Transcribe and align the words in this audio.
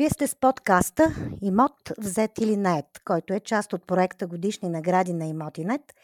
Вие 0.00 0.10
сте 0.10 0.26
с 0.26 0.36
подкаста 0.36 1.14
Имот 1.42 1.92
взет 1.98 2.38
или 2.38 2.56
нет, 2.56 2.86
който 3.04 3.34
е 3.34 3.40
част 3.40 3.72
от 3.72 3.86
проекта 3.86 4.26
Годишни 4.26 4.68
награди 4.68 5.12
на 5.12 5.26
Имотинет 5.26 5.94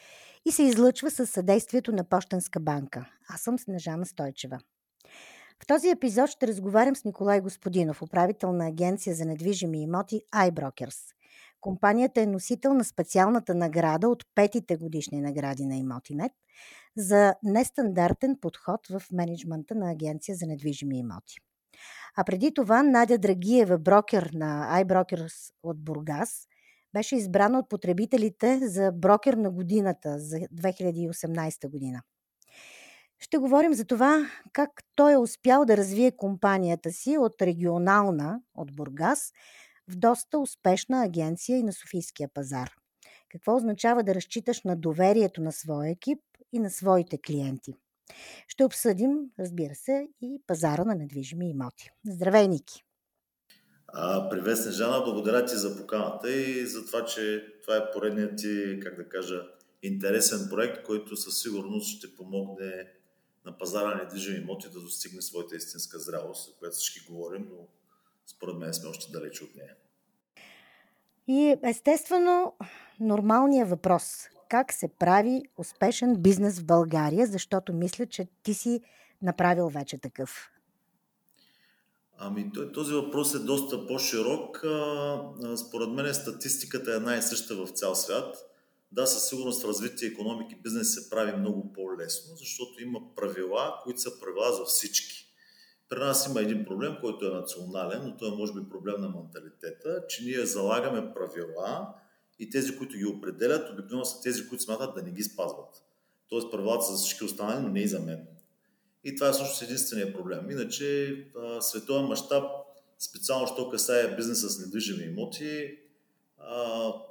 и 0.45 0.53
се 0.53 0.63
излъчва 0.63 1.11
с 1.11 1.27
съдействието 1.27 1.93
на 1.93 2.05
Пощенска 2.05 2.61
банка. 2.61 3.09
Аз 3.29 3.41
съм 3.41 3.59
Снежана 3.59 4.07
Стойчева. 4.07 4.59
В 5.63 5.67
този 5.67 5.89
епизод 5.89 6.31
ще 6.31 6.47
разговарям 6.47 6.97
с 6.97 7.05
Николай 7.05 7.41
Господинов, 7.41 8.03
управител 8.03 8.53
на 8.53 8.67
агенция 8.67 9.15
за 9.17 9.25
недвижими 9.25 9.83
имоти 9.83 10.23
iBrokers. 10.35 10.99
Компанията 11.61 12.21
е 12.21 12.27
носител 12.27 12.75
на 12.75 12.85
специалната 12.85 13.55
награда 13.55 14.09
от 14.09 14.25
петите 14.35 14.77
годишни 14.77 15.21
награди 15.21 15.67
на 15.67 15.77
Имотинет 15.77 16.33
за 16.97 17.35
нестандартен 17.43 18.37
подход 18.41 18.87
в 18.87 19.03
менеджмента 19.13 19.75
на 19.75 19.91
агенция 19.91 20.37
за 20.37 20.47
недвижими 20.47 20.99
имоти. 20.99 21.37
А 22.17 22.25
преди 22.25 22.55
това 22.55 22.83
Надя 22.83 23.19
Драгиева, 23.19 23.79
брокер 23.79 24.31
на 24.33 24.83
iBrokers 24.85 25.53
от 25.63 25.85
Бургас, 25.85 26.47
беше 26.93 27.17
избрана 27.17 27.59
от 27.59 27.69
потребителите 27.69 28.61
за 28.69 28.93
брокер 28.93 29.35
на 29.35 29.51
годината 29.51 30.19
за 30.19 30.37
2018 30.37 31.71
година. 31.71 32.03
Ще 33.19 33.39
говорим 33.39 33.75
за 33.75 33.85
това 33.85 34.31
как 34.53 34.71
той 34.95 35.13
е 35.13 35.17
успял 35.17 35.65
да 35.65 35.77
развие 35.77 36.17
компанията 36.17 36.93
си 36.93 37.19
от 37.19 37.43
регионална, 37.43 38.41
от 38.55 38.77
Бургас, 38.77 39.33
в 39.89 39.97
доста 39.97 40.39
успешна 40.39 41.05
агенция 41.05 41.59
и 41.59 41.63
на 41.63 41.73
Софийския 41.73 42.29
пазар. 42.35 42.71
Какво 43.29 43.57
означава 43.57 44.03
да 44.03 44.15
разчиташ 44.15 44.63
на 44.63 44.77
доверието 44.77 45.43
на 45.43 45.53
своя 45.53 45.91
екип 45.91 46.21
и 46.53 46.59
на 46.59 46.71
своите 46.71 47.19
клиенти– 47.19 47.75
ще 48.49 48.65
обсъдим, 48.65 49.11
разбира 49.39 49.75
се, 49.75 50.09
и 50.21 50.43
пазара 50.47 50.85
на 50.85 50.95
недвижими 50.95 51.51
имоти. 51.51 51.91
Здравей, 52.07 52.49
Ники! 52.49 52.85
А, 53.89 54.29
привет, 54.29 54.59
Снежана! 54.59 55.05
Благодаря 55.05 55.45
ти 55.45 55.57
за 55.57 55.77
поканата 55.77 56.33
и 56.33 56.67
за 56.67 56.87
това, 56.87 57.05
че 57.05 57.47
това 57.63 57.77
е 57.77 57.91
поредният 57.91 58.37
ти, 58.37 58.81
как 58.83 58.97
да 58.97 59.09
кажа, 59.09 59.43
интересен 59.83 60.47
проект, 60.51 60.83
който 60.83 61.17
със 61.17 61.43
сигурност 61.43 61.99
ще 61.99 62.17
помогне 62.17 62.93
на 63.45 63.59
пазара 63.59 63.89
на 63.89 63.95
недвижими 63.95 64.39
имоти 64.39 64.69
да 64.71 64.81
достигне 64.81 65.23
своята 65.23 65.57
истинска 65.57 65.99
зрялост, 65.99 66.47
за 66.47 66.53
която 66.59 66.77
всички 66.77 67.07
говорим, 67.09 67.49
но 67.51 67.69
според 68.27 68.57
мен 68.57 68.75
сме 68.75 68.89
още 68.89 69.13
далече 69.13 69.45
от 69.45 69.55
нея. 69.55 69.75
И 71.29 71.57
естествено, 71.63 72.55
нормалният 73.01 73.69
въпрос 73.69 74.29
как 74.51 74.73
се 74.73 74.89
прави 74.89 75.43
успешен 75.59 76.17
бизнес 76.17 76.61
в 76.61 76.65
България, 76.65 77.27
защото 77.27 77.73
мисля, 77.73 78.07
че 78.07 78.27
ти 78.43 78.55
си 78.55 78.81
направил 79.23 79.69
вече 79.69 79.99
такъв. 79.99 80.51
Ами, 82.19 82.51
този 82.75 82.95
въпрос 82.95 83.35
е 83.35 83.39
доста 83.39 83.87
по-широк. 83.87 84.65
Според 85.57 85.89
мен 85.89 86.15
статистиката 86.15 86.93
е 86.93 86.97
една 86.97 87.17
и 87.17 87.23
съща 87.23 87.57
в 87.57 87.69
цял 87.69 87.95
свят. 87.95 88.37
Да, 88.93 89.07
със 89.07 89.29
сигурност 89.29 89.63
в 89.63 89.69
развитие 89.69 90.09
економики 90.09 90.61
бизнес 90.63 90.95
се 90.95 91.11
прави 91.11 91.33
много 91.33 91.73
по-лесно, 91.73 92.37
защото 92.37 92.83
има 92.83 93.01
правила, 93.17 93.81
които 93.83 94.01
са 94.01 94.21
правила 94.21 94.53
за 94.53 94.65
всички. 94.65 95.27
При 95.89 95.99
нас 95.99 96.27
има 96.27 96.41
един 96.41 96.65
проблем, 96.65 96.97
който 97.01 97.27
е 97.27 97.31
национален, 97.31 98.01
но 98.05 98.17
той 98.17 98.29
е 98.29 98.37
може 98.37 98.53
би 98.53 98.69
проблем 98.69 99.01
на 99.01 99.09
менталитета, 99.09 100.07
че 100.09 100.25
ние 100.25 100.47
залагаме 100.47 101.15
правила, 101.15 101.95
и 102.39 102.51
тези, 102.51 102.79
които 102.79 102.97
ги 102.97 103.07
определят, 103.07 103.73
обикновено 103.73 104.05
са 104.05 104.23
тези, 104.23 104.49
които 104.49 104.65
смятат 104.65 104.95
да 104.95 105.03
не 105.03 105.11
ги 105.11 105.23
спазват. 105.23 105.83
Тоест 106.29 106.51
правилата 106.51 106.85
са 106.85 106.93
за 106.93 106.99
всички 106.99 107.25
останали, 107.25 107.63
но 107.63 107.69
не 107.69 107.81
и 107.81 107.89
за 107.89 108.01
мен. 108.01 108.27
И 109.05 109.15
това 109.15 109.29
е 109.29 109.33
всъщност 109.33 109.63
единствения 109.63 110.13
проблем. 110.13 110.51
Иначе 110.51 111.17
световен 111.61 112.05
мащаб, 112.07 112.45
специално 112.99 113.47
що 113.47 113.71
касае 113.71 114.17
бизнеса 114.17 114.51
с 114.51 114.59
недвижими 114.59 115.05
имоти, 115.05 115.79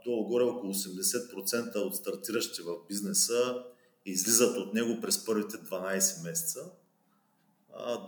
долу-горе 0.05 0.43
около 0.43 0.73
80% 0.73 1.75
от 1.75 1.95
стартиращи 1.95 2.61
в 2.61 2.75
бизнеса 2.87 3.63
излизат 4.05 4.57
от 4.57 4.73
него 4.73 5.01
през 5.01 5.25
първите 5.25 5.57
12 5.57 6.23
месеца 6.23 6.59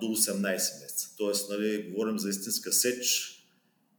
до 0.02 0.06
18 0.06 0.44
месеца. 0.54 1.16
Тоест, 1.18 1.50
нали, 1.50 1.92
говорим 1.92 2.20
за 2.20 2.30
истинска 2.30 2.74
сеч 2.74 3.34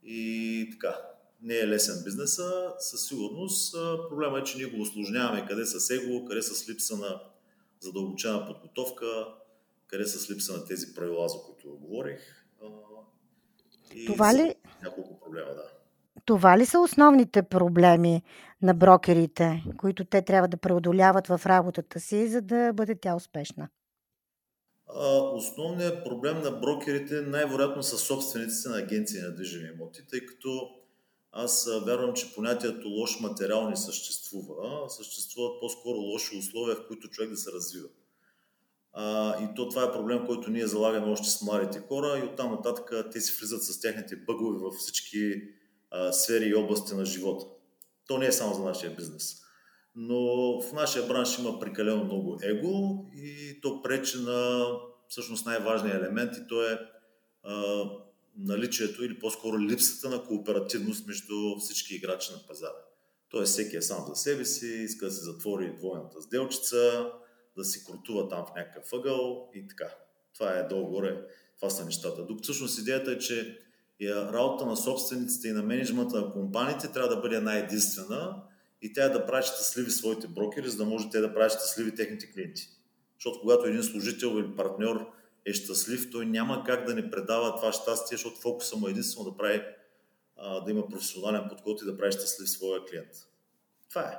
и 0.04 0.68
така 0.72 1.07
не 1.42 1.58
е 1.58 1.68
лесен 1.68 2.04
бизнеса, 2.04 2.74
със 2.78 3.06
сигурност. 3.06 3.74
Проблема 4.08 4.38
е, 4.38 4.44
че 4.44 4.58
ние 4.58 4.66
го 4.66 4.82
осложняваме 4.82 5.46
къде 5.48 5.66
с 5.66 5.90
его, 5.90 6.24
къде 6.24 6.42
с 6.42 6.68
липса 6.68 6.96
на 6.96 7.20
задълбочена 7.80 8.46
подготовка, 8.46 9.06
къде 9.86 10.06
с 10.06 10.30
липса 10.30 10.52
на 10.52 10.64
тези 10.64 10.94
правила, 10.94 11.28
за 11.28 11.36
които 11.46 11.78
говорих. 11.78 12.44
И 13.94 14.06
Това 14.06 14.34
ли... 14.34 14.54
Няколко 14.82 15.20
проблема, 15.20 15.50
да. 15.54 15.62
Това 16.24 16.58
ли 16.58 16.66
са 16.66 16.80
основните 16.80 17.42
проблеми 17.42 18.22
на 18.62 18.74
брокерите, 18.74 19.64
които 19.76 20.04
те 20.04 20.22
трябва 20.22 20.48
да 20.48 20.56
преодоляват 20.56 21.26
в 21.26 21.40
работата 21.46 22.00
си, 22.00 22.28
за 22.28 22.42
да 22.42 22.72
бъде 22.72 22.94
тя 22.94 23.14
успешна? 23.14 23.68
Основният 25.32 26.04
проблем 26.04 26.40
на 26.40 26.50
брокерите 26.50 27.20
най-вероятно 27.20 27.82
са 27.82 27.98
собствениците 27.98 28.68
на 28.68 28.78
агенции 28.78 29.20
на 29.20 29.34
движими 29.34 29.68
имоти, 29.74 30.06
тъй 30.10 30.26
като 30.26 30.77
аз 31.32 31.68
вярвам, 31.86 32.14
че 32.14 32.34
понятието 32.34 32.88
лош 32.88 33.20
материал 33.20 33.70
не 33.70 33.76
съществува. 33.76 34.90
Съществуват 34.90 35.60
по-скоро 35.60 35.98
лоши 35.98 36.38
условия, 36.38 36.76
в 36.76 36.86
които 36.86 37.08
човек 37.08 37.30
да 37.30 37.36
се 37.36 37.52
развива. 37.52 37.88
А, 38.92 39.36
и 39.44 39.54
то 39.56 39.68
това 39.68 39.84
е 39.84 39.92
проблем, 39.92 40.26
който 40.26 40.50
ние 40.50 40.66
залагаме 40.66 41.12
още 41.12 41.28
с 41.28 41.42
младите 41.42 41.80
хора 41.88 42.18
и 42.18 42.26
оттам 42.26 42.50
нататък 42.50 43.10
те 43.12 43.20
си 43.20 43.38
влизат 43.40 43.62
с 43.62 43.80
техните 43.80 44.16
бъгове 44.16 44.58
във 44.58 44.74
всички 44.74 45.42
а, 45.90 46.12
сфери 46.12 46.44
и 46.44 46.54
области 46.54 46.94
на 46.94 47.04
живота. 47.04 47.46
То 48.06 48.18
не 48.18 48.26
е 48.26 48.32
само 48.32 48.54
за 48.54 48.62
нашия 48.62 48.96
бизнес. 48.96 49.36
Но 49.94 50.18
в 50.60 50.72
нашия 50.72 51.06
бранш 51.06 51.38
има 51.38 51.58
прекалено 51.58 52.04
много 52.04 52.38
его 52.42 53.04
и 53.14 53.60
то 53.60 53.82
пречи 53.82 54.18
на 54.18 54.66
всъщност 55.08 55.46
най-важния 55.46 55.96
елемент 55.96 56.36
и 56.36 56.48
то 56.48 56.70
е 56.70 56.78
а, 57.42 57.84
наличието 58.38 59.04
или 59.04 59.18
по-скоро 59.18 59.60
липсата 59.60 60.10
на 60.10 60.24
кооперативност 60.24 61.06
между 61.06 61.34
всички 61.60 61.94
играчи 61.94 62.32
на 62.32 62.46
пазара. 62.46 62.84
Тоест 63.28 63.52
всеки 63.52 63.76
е 63.76 63.82
сам 63.82 64.04
за 64.08 64.16
себе 64.16 64.44
си, 64.44 64.66
иска 64.66 65.06
да 65.06 65.12
се 65.12 65.24
затвори 65.24 65.74
двойната 65.76 66.22
сделчица, 66.22 67.10
да 67.56 67.64
си 67.64 67.84
крутува 67.84 68.28
там 68.28 68.46
в 68.46 68.54
някакъв 68.56 68.92
ъгъл 68.92 69.50
и 69.54 69.68
така. 69.68 69.94
Това 70.34 70.58
е 70.58 70.68
долу-горе, 70.68 71.22
това 71.56 71.70
са 71.70 71.84
нещата. 71.84 72.22
Докато 72.22 72.42
всъщност 72.42 72.78
идеята 72.78 73.12
е, 73.12 73.18
че 73.18 73.58
работа 74.06 74.66
на 74.66 74.76
собствениците 74.76 75.48
и 75.48 75.52
на 75.52 75.62
менеджмента 75.62 76.20
на 76.20 76.32
компаниите 76.32 76.92
трябва 76.92 77.08
да 77.14 77.20
бъде 77.20 77.36
една 77.36 77.56
единствена 77.56 78.42
и 78.82 78.92
тя 78.92 79.04
е 79.04 79.08
да 79.08 79.26
прави 79.26 79.42
щастливи 79.42 79.90
своите 79.90 80.28
брокери, 80.28 80.68
за 80.68 80.76
да 80.76 80.84
може 80.84 81.10
те 81.10 81.20
да 81.20 81.34
правят 81.34 81.52
щастливи 81.52 81.94
техните 81.94 82.32
клиенти. 82.32 82.68
Защото 83.14 83.40
когато 83.40 83.66
един 83.66 83.82
служител 83.82 84.26
или 84.26 84.56
партньор 84.56 85.12
е 85.48 85.52
щастлив, 85.52 86.10
той 86.12 86.26
няма 86.26 86.64
как 86.66 86.86
да 86.86 86.94
не 86.94 87.10
предава 87.10 87.56
това 87.56 87.72
щастие, 87.72 88.16
защото 88.16 88.40
фокуса 88.40 88.76
му 88.76 88.88
е 88.88 88.90
единствено 88.90 89.30
да 89.30 89.36
прави, 89.36 89.62
да 90.64 90.70
има 90.70 90.88
професионален 90.88 91.48
подход 91.48 91.82
и 91.82 91.84
да 91.84 91.96
прави 91.96 92.12
щастлив 92.12 92.50
своя 92.50 92.84
клиент. 92.84 93.10
Това 93.88 94.02
е. 94.02 94.16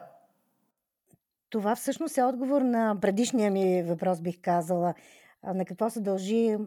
Това 1.49 1.75
всъщност 1.75 2.17
е 2.17 2.23
отговор 2.23 2.61
на 2.61 2.97
предишния 3.01 3.51
ми 3.51 3.83
въпрос, 3.83 4.21
бих 4.21 4.41
казала. 4.41 4.93
На 5.43 5.65
какво 5.65 5.89
се 5.89 6.01
дължи 6.01 6.57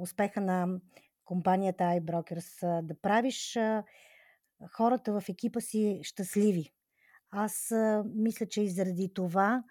успеха 0.00 0.40
на 0.40 0.80
компанията 1.24 1.84
iBrokers? 1.84 2.82
Да 2.82 2.94
правиш 2.94 3.58
хората 4.72 5.20
в 5.20 5.28
екипа 5.28 5.60
си 5.60 6.00
щастливи. 6.02 6.72
Аз 7.30 7.72
мисля, 8.14 8.46
че 8.46 8.62
и 8.62 8.70
заради 8.70 9.10
това 9.14 9.64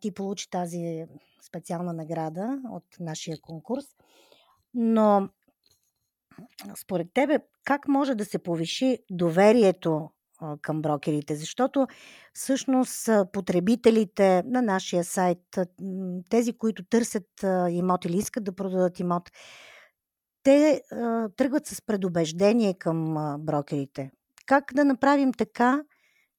ти 0.00 0.14
получи 0.14 0.50
тази 0.50 1.04
специална 1.42 1.92
награда 1.92 2.60
от 2.70 2.84
нашия 3.00 3.40
конкурс. 3.40 3.84
Но 4.74 5.28
според 6.76 7.12
тебе, 7.14 7.38
как 7.64 7.88
може 7.88 8.14
да 8.14 8.24
се 8.24 8.38
повиши 8.38 8.98
доверието 9.10 10.10
към 10.62 10.82
брокерите? 10.82 11.36
Защото 11.36 11.86
всъщност 12.32 13.08
потребителите 13.32 14.42
на 14.46 14.62
нашия 14.62 15.04
сайт, 15.04 15.58
тези, 16.30 16.52
които 16.52 16.84
търсят 16.84 17.44
имот 17.70 18.04
или 18.04 18.16
искат 18.16 18.44
да 18.44 18.54
продадат 18.54 19.00
имот, 19.00 19.30
те 20.42 20.82
тръгват 21.36 21.66
с 21.66 21.82
предубеждение 21.82 22.74
към 22.74 23.14
брокерите. 23.40 24.10
Как 24.46 24.72
да 24.74 24.84
направим 24.84 25.32
така, 25.32 25.82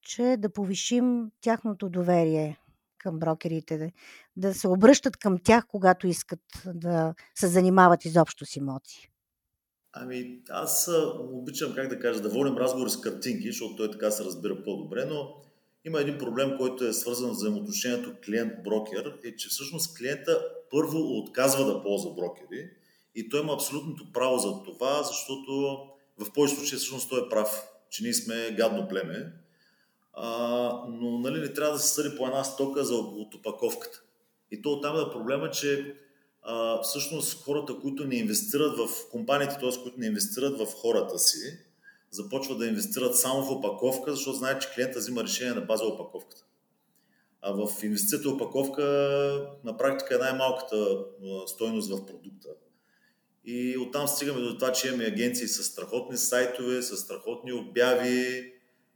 че 0.02 0.36
да 0.40 0.54
повишим 0.54 1.32
тяхното 1.42 1.90
доверие 1.90 2.58
към 3.04 3.20
брокерите, 3.20 3.94
да, 4.36 4.54
се 4.54 4.68
обръщат 4.68 5.18
към 5.18 5.38
тях, 5.44 5.66
когато 5.68 6.08
искат 6.08 6.40
да 6.74 7.14
се 7.36 7.48
занимават 7.48 8.06
изобщо 8.06 8.46
с 8.46 8.56
имоти? 8.56 9.10
Ами, 9.94 10.40
аз 10.50 10.90
обичам, 11.32 11.76
как 11.76 11.88
да 11.88 12.00
кажа, 12.00 12.22
да 12.22 12.30
водим 12.30 12.58
разговори 12.58 12.90
с 12.90 13.02
картинки, 13.02 13.48
защото 13.48 13.76
той 13.76 13.92
така 13.92 14.12
се 14.12 14.24
разбира 14.24 14.64
по-добре, 14.64 15.06
но 15.06 15.36
има 15.86 16.02
един 16.02 16.18
проблем, 16.18 16.58
който 16.58 16.86
е 16.86 16.94
свързан 16.94 17.34
с 17.34 17.38
взаимоотношението 17.38 18.16
клиент-брокер, 18.26 19.14
е, 19.24 19.36
че 19.36 19.50
всъщност 19.50 19.98
клиента 19.98 20.42
първо 20.72 20.98
отказва 20.98 21.66
да 21.66 21.82
ползва 21.82 22.14
брокери 22.14 22.70
и 23.16 23.30
той 23.30 23.42
има 23.42 23.54
абсолютното 23.54 24.12
право 24.14 24.38
за 24.38 24.64
това, 24.64 25.04
защото 25.04 25.78
В 26.18 26.34
повече 26.34 26.56
случаи 26.56 26.78
всъщност 26.78 27.10
той 27.10 27.26
е 27.26 27.30
прав, 27.30 27.64
че 27.90 28.04
ние 28.04 28.14
сме 28.14 28.56
гадно 28.58 28.88
племе, 28.88 29.34
а, 30.14 30.30
но 30.90 31.18
нали, 31.20 31.40
не 31.40 31.54
трябва 31.54 31.74
да 31.74 31.80
се 31.80 31.94
съди 31.94 32.18
по 32.18 32.26
една 32.26 32.44
стока 32.44 32.84
за, 32.84 32.96
от 32.96 33.36
опаковката. 33.36 34.04
И 34.52 34.62
то 34.62 34.70
оттам 34.70 35.00
е 35.00 35.12
проблема, 35.12 35.50
че 35.50 35.96
а, 36.42 36.82
всъщност 36.82 37.44
хората, 37.44 37.80
които 37.82 38.06
не 38.06 38.16
инвестират 38.16 38.78
в 38.78 39.10
компаниите, 39.12 39.58
т.е. 39.60 39.82
които 39.84 40.00
не 40.00 40.06
инвестират 40.06 40.60
в 40.60 40.74
хората 40.74 41.20
си, 41.20 41.60
започват 42.12 42.60
да 42.60 42.68
инвестират 42.68 43.18
само 43.18 43.44
в 43.44 43.52
опаковка, 43.52 44.12
защото 44.12 44.38
знаят, 44.38 44.62
че 44.62 44.70
клиента 44.74 45.00
взима 45.00 45.24
решение 45.24 45.54
на 45.54 45.62
база 45.62 45.86
опаковката. 45.86 46.46
А 47.42 47.52
в 47.52 47.84
инвестицията 47.84 48.30
опаковка 48.30 48.84
на 49.64 49.78
практика 49.78 50.16
е 50.16 50.18
най-малката 50.18 50.98
стойност 51.48 51.92
в 51.92 52.06
продукта. 52.06 52.50
И 53.46 53.78
оттам 53.78 54.08
стигаме 54.08 54.42
до 54.42 54.58
това, 54.58 54.72
че 54.72 54.88
имаме 54.88 55.06
агенции 55.06 55.48
с 55.48 55.64
страхотни 55.64 56.18
сайтове, 56.18 56.82
с 56.82 56.98
страхотни 56.98 57.54
обяви, 57.54 58.53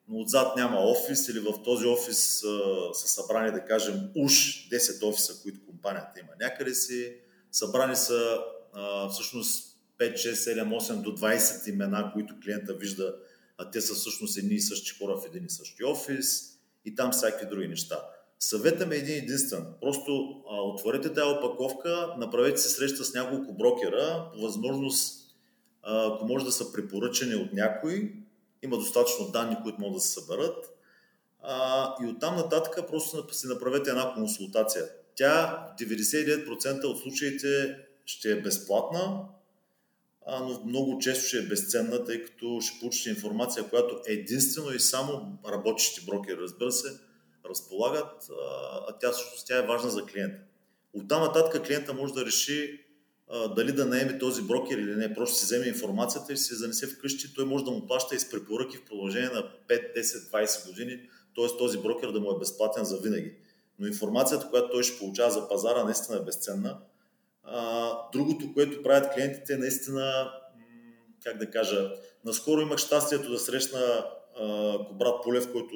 но 0.09 0.19
отзад 0.19 0.55
няма 0.55 0.77
офис 0.79 1.27
или 1.27 1.39
в 1.39 1.63
този 1.63 1.85
офис 1.85 2.43
а, 2.43 2.93
са 2.93 3.07
събрани, 3.07 3.51
да 3.51 3.65
кажем, 3.65 4.09
уж 4.15 4.33
10 4.69 5.03
офиса, 5.03 5.41
които 5.41 5.65
компанията 5.65 6.19
има 6.19 6.29
някъде 6.41 6.73
си. 6.73 7.13
Събрани 7.51 7.95
са 7.95 8.37
а, 8.73 9.09
всъщност 9.09 9.77
5, 9.99 10.13
6, 10.13 10.33
7, 10.33 10.79
8 10.79 11.01
до 11.01 11.17
20 11.17 11.69
имена, 11.69 12.11
които 12.13 12.35
клиента 12.43 12.73
вижда, 12.73 13.15
а 13.57 13.71
те 13.71 13.81
са 13.81 13.93
всъщност 13.93 14.37
едни 14.37 14.55
и 14.55 14.61
същи 14.61 14.97
хора 14.97 15.17
в 15.17 15.25
един 15.25 15.45
и 15.45 15.49
същи 15.49 15.83
офис 15.83 16.57
и 16.85 16.95
там 16.95 17.11
всякакви 17.11 17.45
други 17.49 17.67
неща. 17.67 18.01
Съветът 18.39 18.89
ми 18.89 18.95
е 18.95 18.97
един 18.97 19.17
единствен. 19.17 19.65
Просто 19.81 20.43
а, 20.51 20.61
отворете 20.61 21.13
тази 21.13 21.37
опаковка, 21.37 22.15
направете 22.17 22.57
се 22.57 22.69
среща 22.69 23.05
с 23.05 23.13
няколко 23.13 23.53
брокера, 23.53 24.29
по 24.33 24.41
възможност, 24.41 25.35
а, 25.83 26.13
ако 26.13 26.25
може 26.25 26.45
да 26.45 26.51
са 26.51 26.73
препоръчени 26.73 27.35
от 27.35 27.53
някой, 27.53 28.13
има 28.61 28.77
достатъчно 28.77 29.31
данни, 29.31 29.57
които 29.63 29.81
могат 29.81 29.95
да 29.95 30.01
се 30.01 30.13
съберат. 30.13 30.77
А, 31.41 31.95
и 32.03 32.05
оттам 32.05 32.35
нататък 32.35 32.87
просто 32.87 33.33
си 33.33 33.47
направете 33.47 33.89
една 33.89 34.13
консултация. 34.13 34.85
Тя 35.15 35.67
в 35.79 35.81
99% 35.81 36.83
от 36.83 36.99
случаите 36.99 37.77
ще 38.05 38.31
е 38.31 38.41
безплатна, 38.41 39.19
а, 40.25 40.39
но 40.39 40.63
много 40.65 40.99
често 40.99 41.27
ще 41.27 41.37
е 41.37 41.41
безценна, 41.41 42.05
тъй 42.05 42.23
като 42.23 42.59
ще 42.61 42.79
получите 42.79 43.09
информация, 43.09 43.69
която 43.69 44.01
единствено 44.05 44.71
и 44.71 44.79
само 44.79 45.37
работещи 45.47 46.05
брокери, 46.05 46.37
разбира 46.37 46.71
се, 46.71 46.99
разполагат, 47.49 48.29
а 48.87 48.97
тя 48.97 49.11
всъщност 49.11 49.47
тя 49.47 49.57
е 49.57 49.67
важна 49.67 49.89
за 49.89 50.05
клиента. 50.05 50.39
От 50.93 51.07
там 51.07 51.21
нататък 51.21 51.65
клиента 51.65 51.93
може 51.93 52.13
да 52.13 52.25
реши 52.25 52.86
а, 53.29 53.47
дали 53.47 53.71
да 53.71 53.85
наеме 53.85 54.19
този 54.19 54.41
брокер 54.41 54.77
или 54.77 54.95
не. 54.95 55.13
Просто 55.13 55.35
си 55.35 55.45
вземе 55.45 55.65
информацията 55.65 56.33
и 56.33 56.37
си 56.37 56.55
занесе 56.55 56.87
вкъщи. 56.87 57.33
Той 57.33 57.45
може 57.45 57.65
да 57.65 57.71
му 57.71 57.87
плаща 57.87 58.15
и 58.15 58.19
с 58.19 58.29
препоръки 58.29 58.77
в 58.77 58.85
продължение 58.85 59.29
на 59.29 59.43
5, 59.67 59.97
10, 59.97 60.31
20 60.31 60.67
години, 60.67 60.99
т.е. 61.35 61.57
този 61.57 61.77
брокер 61.77 62.11
да 62.11 62.19
му 62.19 62.31
е 62.31 62.39
безплатен 62.39 62.83
за 62.83 62.97
винаги. 62.97 63.33
Но 63.79 63.87
информацията, 63.87 64.49
която 64.49 64.69
той 64.69 64.83
ще 64.83 64.97
получава 64.97 65.31
за 65.31 65.49
пазара, 65.49 65.83
наистина 65.83 66.17
е 66.17 66.23
безценна. 66.25 66.77
А, 67.43 67.91
другото, 68.13 68.53
което 68.53 68.83
правят 68.83 69.13
клиентите, 69.13 69.53
е 69.53 69.57
наистина, 69.57 70.31
как 71.23 71.37
да 71.37 71.51
кажа, 71.51 71.93
наскоро 72.25 72.61
имах 72.61 72.77
щастието 72.77 73.31
да 73.31 73.39
срещна 73.39 74.05
Кобрат 74.87 75.23
Полев, 75.23 75.51
който 75.51 75.75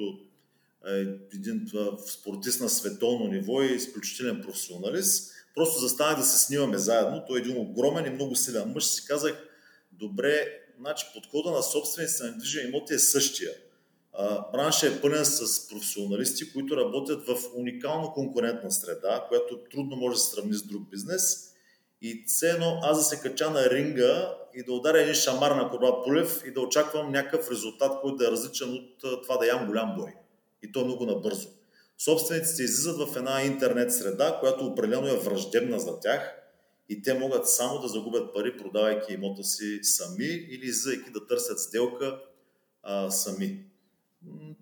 е 0.86 1.00
един 1.34 1.66
спортист 2.06 2.60
на 2.60 2.68
световно 2.68 3.26
ниво 3.26 3.62
и 3.62 3.66
изключителен 3.66 4.40
професионалист. 4.42 5.32
Просто 5.54 5.80
застанах 5.80 6.18
да 6.18 6.24
се 6.24 6.38
снимаме 6.38 6.78
заедно. 6.78 7.24
Той 7.28 7.38
е 7.38 7.40
един 7.40 7.58
огромен 7.58 8.06
и 8.06 8.10
много 8.10 8.36
силен 8.36 8.72
мъж. 8.74 8.84
Си 8.84 9.06
казах, 9.06 9.48
добре, 9.92 10.48
значи 10.78 11.06
подхода 11.14 11.50
на 11.50 11.62
собствениците 11.62 12.24
на 12.24 12.30
недвижими 12.30 12.68
имоти 12.68 12.94
е 12.94 12.98
същия. 12.98 13.50
Браншът 14.52 14.96
е 14.96 15.00
пълен 15.00 15.24
с 15.24 15.68
професионалисти, 15.68 16.52
които 16.52 16.76
работят 16.76 17.26
в 17.26 17.36
уникално 17.56 18.12
конкурентна 18.12 18.70
среда, 18.70 19.24
която 19.28 19.58
трудно 19.70 19.96
може 19.96 20.14
да 20.14 20.20
се 20.20 20.34
сравни 20.34 20.54
с 20.54 20.62
друг 20.62 20.90
бизнес. 20.90 21.48
И 22.02 22.24
все 22.26 22.50
едно 22.50 22.78
аз 22.82 22.98
да 22.98 23.04
се 23.04 23.20
кача 23.20 23.50
на 23.50 23.70
ринга 23.70 24.34
и 24.54 24.64
да 24.64 24.72
ударя 24.72 25.00
един 25.00 25.14
шамар 25.14 25.50
на 25.50 25.70
Корбат 25.70 26.04
Полев 26.04 26.42
и 26.46 26.52
да 26.52 26.60
очаквам 26.60 27.12
някакъв 27.12 27.50
резултат, 27.50 28.00
който 28.00 28.16
да 28.16 28.28
е 28.28 28.30
различен 28.30 28.72
от 28.72 29.22
това 29.22 29.36
да 29.36 29.46
ям 29.46 29.66
голям 29.66 29.94
бой 29.96 30.14
и 30.62 30.72
то 30.72 30.84
много 30.84 31.06
набързо. 31.06 31.48
Собствениците 32.04 32.62
излизат 32.62 32.96
в 32.96 33.16
една 33.16 33.42
интернет 33.42 33.92
среда, 33.92 34.36
която 34.40 34.66
определено 34.66 35.08
е 35.08 35.18
враждебна 35.18 35.80
за 35.80 36.00
тях 36.00 36.34
и 36.88 37.02
те 37.02 37.14
могат 37.14 37.48
само 37.48 37.80
да 37.80 37.88
загубят 37.88 38.34
пари, 38.34 38.56
продавайки 38.56 39.12
имота 39.12 39.44
си 39.44 39.78
сами 39.82 40.24
или 40.24 40.66
излизайки 40.66 41.10
да 41.10 41.26
търсят 41.26 41.60
сделка 41.60 42.18
а, 42.82 43.10
сами. 43.10 43.64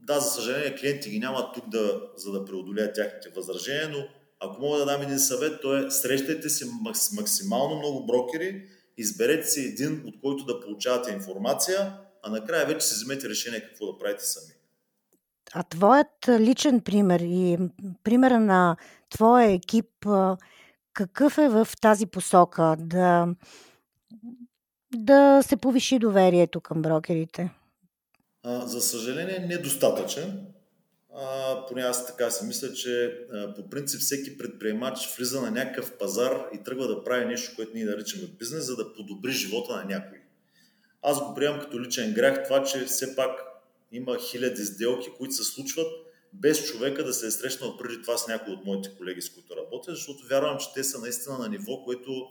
Да, 0.02 0.20
за 0.20 0.30
съжаление, 0.30 0.76
клиенти 0.76 1.10
ги 1.10 1.18
нямат 1.18 1.54
тук, 1.54 1.68
да, 1.68 2.00
за 2.16 2.32
да 2.32 2.44
преодолеят 2.44 2.94
тяхните 2.94 3.28
възражения, 3.28 3.88
но 3.88 4.08
ако 4.40 4.60
мога 4.60 4.78
да 4.78 4.86
дам 4.86 5.02
един 5.02 5.18
съвет, 5.18 5.60
то 5.62 5.76
е 5.76 5.90
срещайте 5.90 6.50
си 6.50 6.64
максимално 7.12 7.78
много 7.78 8.06
брокери, 8.06 8.68
изберете 8.96 9.46
си 9.46 9.60
един, 9.60 10.02
от 10.06 10.20
който 10.20 10.44
да 10.44 10.60
получавате 10.60 11.12
информация, 11.12 11.98
а 12.22 12.30
накрая 12.30 12.66
вече 12.66 12.86
си 12.86 12.94
вземете 12.94 13.28
решение 13.28 13.60
какво 13.60 13.92
да 13.92 13.98
правите 13.98 14.24
сами. 14.24 14.59
А 15.54 15.62
твоят 15.62 16.28
личен 16.28 16.80
пример 16.80 17.20
и 17.20 17.58
примера 18.04 18.40
на 18.40 18.76
твоя 19.10 19.52
екип, 19.52 20.06
какъв 20.92 21.38
е 21.38 21.48
в 21.48 21.68
тази 21.80 22.06
посока 22.06 22.76
да 22.78 23.28
да 24.94 25.42
се 25.42 25.56
повиши 25.56 25.98
доверието 25.98 26.60
към 26.60 26.82
брокерите? 26.82 27.50
А, 28.42 28.66
за 28.66 28.80
съжаление, 28.80 29.38
недостатъчен. 29.38 30.46
А, 31.14 31.66
поне 31.66 31.82
аз 31.82 32.06
така 32.06 32.30
си 32.30 32.44
мисля, 32.44 32.72
че 32.72 33.04
а, 33.32 33.54
по 33.54 33.70
принцип 33.70 34.00
всеки 34.00 34.38
предприемач 34.38 35.16
влиза 35.16 35.40
на 35.40 35.50
някакъв 35.50 35.98
пазар 35.98 36.46
и 36.54 36.62
тръгва 36.64 36.88
да 36.88 37.04
прави 37.04 37.26
нещо, 37.26 37.52
което 37.56 37.72
ние 37.74 37.84
наричаме 37.84 38.26
бизнес, 38.38 38.66
за 38.66 38.76
да 38.76 38.94
подобри 38.94 39.32
живота 39.32 39.76
на 39.76 39.84
някой. 39.84 40.18
Аз 41.02 41.20
го 41.20 41.34
приемам 41.34 41.60
като 41.60 41.80
личен 41.80 42.14
грях 42.14 42.44
това, 42.44 42.64
че 42.64 42.84
все 42.84 43.16
пак 43.16 43.49
има 43.92 44.18
хиляди 44.18 44.64
сделки, 44.64 45.08
които 45.18 45.34
се 45.34 45.44
случват 45.44 45.86
без 46.32 46.66
човека 46.66 47.04
да 47.04 47.14
се 47.14 47.26
е 47.26 47.30
срещнал 47.30 47.76
преди 47.76 48.02
това 48.02 48.18
с 48.18 48.28
някой 48.28 48.54
от 48.54 48.64
моите 48.64 48.96
колеги, 48.96 49.22
с 49.22 49.30
които 49.30 49.56
работя, 49.56 49.94
защото 49.94 50.26
вярвам, 50.26 50.58
че 50.58 50.72
те 50.74 50.84
са 50.84 50.98
наистина 50.98 51.38
на 51.38 51.48
ниво, 51.48 51.84
което 51.84 52.28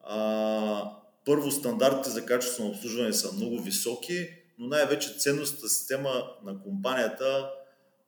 а, 0.00 0.96
първо 1.24 1.50
стандартите 1.50 2.10
за 2.10 2.26
качество 2.26 2.64
на 2.64 2.70
обслужване 2.70 3.12
са 3.12 3.32
много 3.32 3.62
високи, 3.62 4.28
но 4.58 4.66
най-вече 4.66 5.18
ценностната 5.18 5.68
система 5.68 6.30
на 6.44 6.62
компанията 6.62 7.50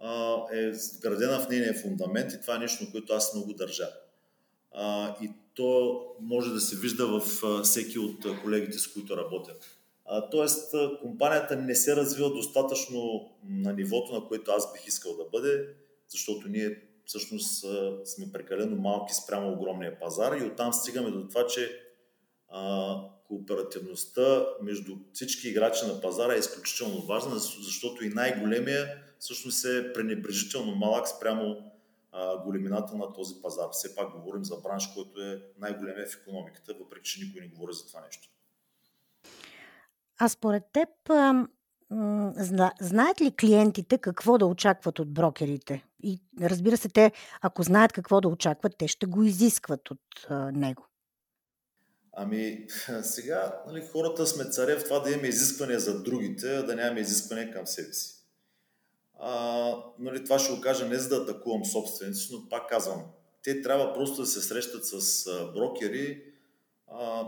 а, 0.00 0.36
е 0.52 0.72
вградена 0.98 1.40
в 1.40 1.48
нейния 1.48 1.74
фундамент 1.74 2.32
и 2.32 2.40
това 2.40 2.56
е 2.56 2.58
нещо, 2.58 2.84
на 2.84 2.90
което 2.90 3.12
аз 3.12 3.34
много 3.34 3.52
държа. 3.52 3.88
А, 4.72 5.16
и 5.22 5.30
то 5.54 6.00
може 6.20 6.52
да 6.52 6.60
се 6.60 6.76
вижда 6.76 7.06
в 7.06 7.42
всеки 7.62 7.98
от 7.98 8.40
колегите, 8.42 8.78
с 8.78 8.88
които 8.88 9.16
работят. 9.16 9.81
Тоест, 10.30 10.74
компанията 11.02 11.56
не 11.56 11.74
се 11.74 11.96
развива 11.96 12.30
достатъчно 12.30 13.30
на 13.48 13.72
нивото, 13.72 14.12
на 14.12 14.28
което 14.28 14.50
аз 14.50 14.72
бих 14.72 14.86
искал 14.86 15.16
да 15.16 15.24
бъде, 15.32 15.66
защото 16.08 16.48
ние 16.48 16.82
всъщност 17.04 17.64
сме 18.04 18.32
прекалено 18.32 18.76
малки 18.76 19.14
спрямо 19.14 19.52
огромния 19.52 19.98
пазар 19.98 20.32
и 20.32 20.44
оттам 20.44 20.72
стигаме 20.72 21.10
до 21.10 21.28
това, 21.28 21.46
че 21.46 21.80
а, 22.48 22.94
кооперативността 23.28 24.46
между 24.62 24.96
всички 25.12 25.48
играчи 25.48 25.86
на 25.86 26.00
пазара 26.00 26.34
е 26.34 26.38
изключително 26.38 27.00
важна, 27.00 27.38
защото 27.38 28.04
и 28.04 28.08
най-големия 28.08 29.02
всъщност 29.18 29.64
е 29.64 29.92
пренебрежително 29.92 30.74
малък 30.74 31.08
спрямо 31.08 31.72
а, 32.12 32.42
големината 32.44 32.96
на 32.96 33.12
този 33.12 33.34
пазар. 33.42 33.66
Все 33.72 33.94
пак 33.94 34.12
говорим 34.12 34.44
за 34.44 34.56
бранш, 34.56 34.86
който 34.94 35.20
е 35.20 35.42
най-големия 35.58 36.06
в 36.06 36.16
економиката, 36.22 36.74
въпреки 36.80 37.10
че 37.10 37.24
никой 37.24 37.40
не 37.40 37.48
говори 37.48 37.72
за 37.72 37.86
това 37.86 38.00
нещо. 38.00 38.28
А 40.18 40.28
според 40.28 40.62
теб, 40.72 40.88
знаят 42.80 43.20
ли 43.20 43.36
клиентите 43.40 43.98
какво 43.98 44.38
да 44.38 44.46
очакват 44.46 44.98
от 44.98 45.14
брокерите? 45.14 45.84
И 46.02 46.20
разбира 46.40 46.76
се, 46.76 46.88
те, 46.88 47.12
ако 47.40 47.62
знаят 47.62 47.92
какво 47.92 48.20
да 48.20 48.28
очакват, 48.28 48.74
те 48.78 48.88
ще 48.88 49.06
го 49.06 49.22
изискват 49.22 49.90
от 49.90 50.26
него. 50.52 50.86
Ами, 52.12 52.66
сега 53.02 53.62
нали, 53.66 53.88
хората 53.92 54.26
сме 54.26 54.44
царе 54.44 54.76
в 54.76 54.84
това 54.84 54.98
да 54.98 55.10
имаме 55.10 55.28
изисквания 55.28 55.80
за 55.80 56.02
другите, 56.02 56.56
а 56.56 56.62
да 56.62 56.76
нямаме 56.76 57.00
изисквания 57.00 57.52
към 57.52 57.66
себе 57.66 57.92
си. 57.92 58.14
А, 59.18 59.74
нали, 59.98 60.24
това 60.24 60.38
ще 60.38 60.54
го 60.54 60.60
кажа 60.60 60.88
не 60.88 60.96
за 60.96 61.08
да 61.08 61.16
атакувам 61.16 61.64
собственици, 61.64 62.28
но 62.32 62.48
пак 62.48 62.68
казвам, 62.68 63.04
те 63.42 63.62
трябва 63.62 63.94
просто 63.94 64.20
да 64.20 64.26
се 64.26 64.40
срещат 64.40 64.86
с 64.86 65.24
брокери, 65.54 66.31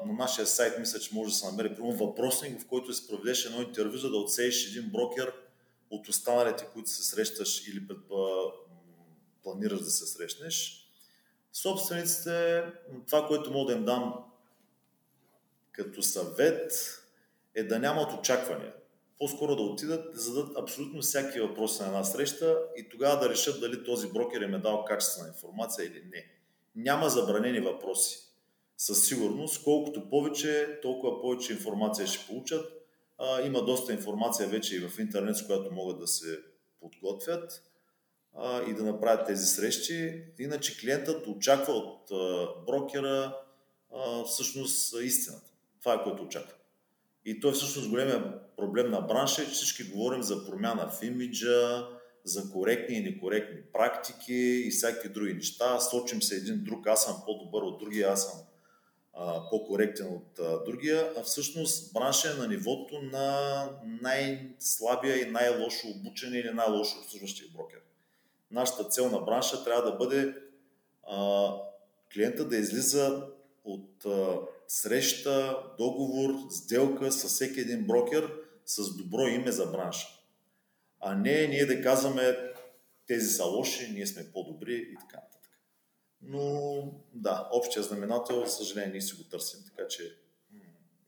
на 0.07 0.13
нашия 0.13 0.47
сайт 0.47 0.79
мисля, 0.79 0.99
че 0.99 1.15
може 1.15 1.31
да 1.31 1.37
се 1.37 1.47
намери 1.47 1.75
примерно 1.75 2.07
въпросник, 2.07 2.61
в 2.61 2.67
който 2.67 2.93
проведеш 3.09 3.45
едно 3.45 3.63
интервю, 3.63 3.97
за 3.97 4.11
да 4.11 4.17
отсееш 4.17 4.67
един 4.67 4.91
брокер 4.91 5.33
от 5.91 6.09
останалите, 6.09 6.67
които 6.73 6.91
се 6.91 7.05
срещаш 7.05 7.69
или 7.69 7.87
планираш 9.43 9.81
да 9.81 9.91
се 9.91 10.07
срещнеш. 10.07 10.89
Собствениците, 11.53 12.65
това, 13.07 13.27
което 13.27 13.51
мога 13.51 13.73
да 13.73 13.79
им 13.79 13.85
дам 13.85 14.15
като 15.73 16.03
съвет, 16.03 16.73
е 17.55 17.63
да 17.65 17.79
нямат 17.79 18.13
очаквания. 18.13 18.75
По-скоро 19.19 19.57
да 19.57 19.63
отидат, 19.63 20.15
да 20.15 20.21
зададат 20.21 20.57
абсолютно 20.57 21.03
всяки 21.03 21.41
въпроси 21.41 21.83
на 21.83 21.87
една 21.87 22.05
среща 22.05 22.59
и 22.77 22.89
тогава 22.89 23.21
да 23.21 23.31
решат 23.31 23.61
дали 23.61 23.85
този 23.85 24.09
брокер 24.09 24.41
им 24.41 24.55
е 24.55 24.59
дал 24.59 24.85
качествена 24.85 25.29
информация 25.29 25.87
или 25.87 26.03
не. 26.13 26.27
Няма 26.77 27.09
забранени 27.09 27.61
въпроси. 27.61 28.19
Със 28.79 29.07
сигурност, 29.07 29.65
колкото 29.65 30.09
повече, 30.09 30.79
толкова 30.83 31.21
повече 31.21 31.53
информация 31.53 32.07
ще 32.07 32.27
получат. 32.27 32.73
А, 33.19 33.43
има 33.43 33.65
доста 33.65 33.93
информация 33.93 34.49
вече 34.49 34.77
и 34.77 34.89
в 34.89 34.99
интернет, 34.99 35.37
с 35.37 35.47
която 35.47 35.73
могат 35.73 35.99
да 35.99 36.07
се 36.07 36.39
подготвят 36.81 37.63
а, 38.35 38.63
и 38.71 38.75
да 38.75 38.83
направят 38.83 39.27
тези 39.27 39.47
срещи. 39.47 40.23
Иначе 40.39 40.81
клиентът 40.81 41.27
очаква 41.27 41.73
от 41.73 42.11
а, 42.11 42.49
брокера 42.67 43.37
а, 43.95 44.25
всъщност 44.25 44.95
истината. 45.03 45.51
Това 45.81 45.95
е 45.95 46.03
което 46.03 46.23
очаква. 46.23 46.55
И 47.25 47.41
той 47.41 47.53
всъщност 47.53 47.91
големия 47.91 48.41
проблем 48.57 48.91
на 48.91 49.01
бранша 49.01 49.43
е, 49.43 49.45
че 49.45 49.51
всички 49.51 49.85
говорим 49.85 50.23
за 50.23 50.47
промяна 50.47 50.89
в 50.89 51.03
имиджа, 51.03 51.89
за 52.25 52.51
коректни 52.51 52.97
и 52.97 53.01
некоректни 53.01 53.61
практики 53.73 54.35
и 54.67 54.71
всякакви 54.71 55.09
други 55.09 55.35
неща. 55.35 55.81
Сочим 55.81 56.23
се 56.23 56.35
един 56.35 56.65
друг, 56.65 56.87
аз 56.87 57.05
съм 57.05 57.23
по-добър 57.27 57.63
от 57.63 57.79
другия, 57.79 58.13
аз 58.13 58.31
съм 58.31 58.41
по-коректен 59.51 60.07
от 60.07 60.65
другия, 60.65 61.13
а 61.17 61.23
всъщност 61.23 61.93
бранша 61.93 62.31
е 62.31 62.35
на 62.35 62.49
нивото 62.49 63.03
на 63.03 63.69
най-слабия 64.03 65.23
и 65.23 65.31
най-лошо 65.31 65.89
обучен 65.89 66.35
или 66.35 66.51
най-лошо 66.51 66.99
обслужващия 66.99 67.49
брокер. 67.55 67.79
Нашата 68.51 68.85
цел 68.85 69.11
на 69.11 69.21
бранша 69.21 69.65
трябва 69.65 69.91
да 69.91 69.97
бъде 69.97 70.35
а, 71.11 71.49
клиента 72.15 72.49
да 72.49 72.57
излиза 72.57 73.27
от 73.65 74.05
а, 74.07 74.39
среща, 74.69 75.59
договор, 75.79 76.35
сделка 76.51 77.13
с 77.13 77.29
всеки 77.29 77.61
един 77.61 77.87
брокер 77.87 78.33
с 78.67 78.97
добро 78.97 79.27
име 79.27 79.53
за 79.53 79.67
бранша. 79.67 80.09
А 81.01 81.15
не 81.15 81.47
ние 81.47 81.67
да 81.67 81.83
казваме 81.83 82.37
тези 83.07 83.29
са 83.29 83.45
лоши, 83.45 83.93
ние 83.93 84.07
сме 84.07 84.33
по-добри 84.33 84.75
и 84.75 84.97
така. 85.01 85.23
Но 86.27 86.93
да, 87.13 87.49
общия 87.53 87.83
знаменател, 87.83 88.47
съжаление, 88.47 88.93
ние 88.93 89.01
си 89.01 89.17
го 89.17 89.25
търсим, 89.25 89.61
така 89.67 89.89
че 89.89 90.25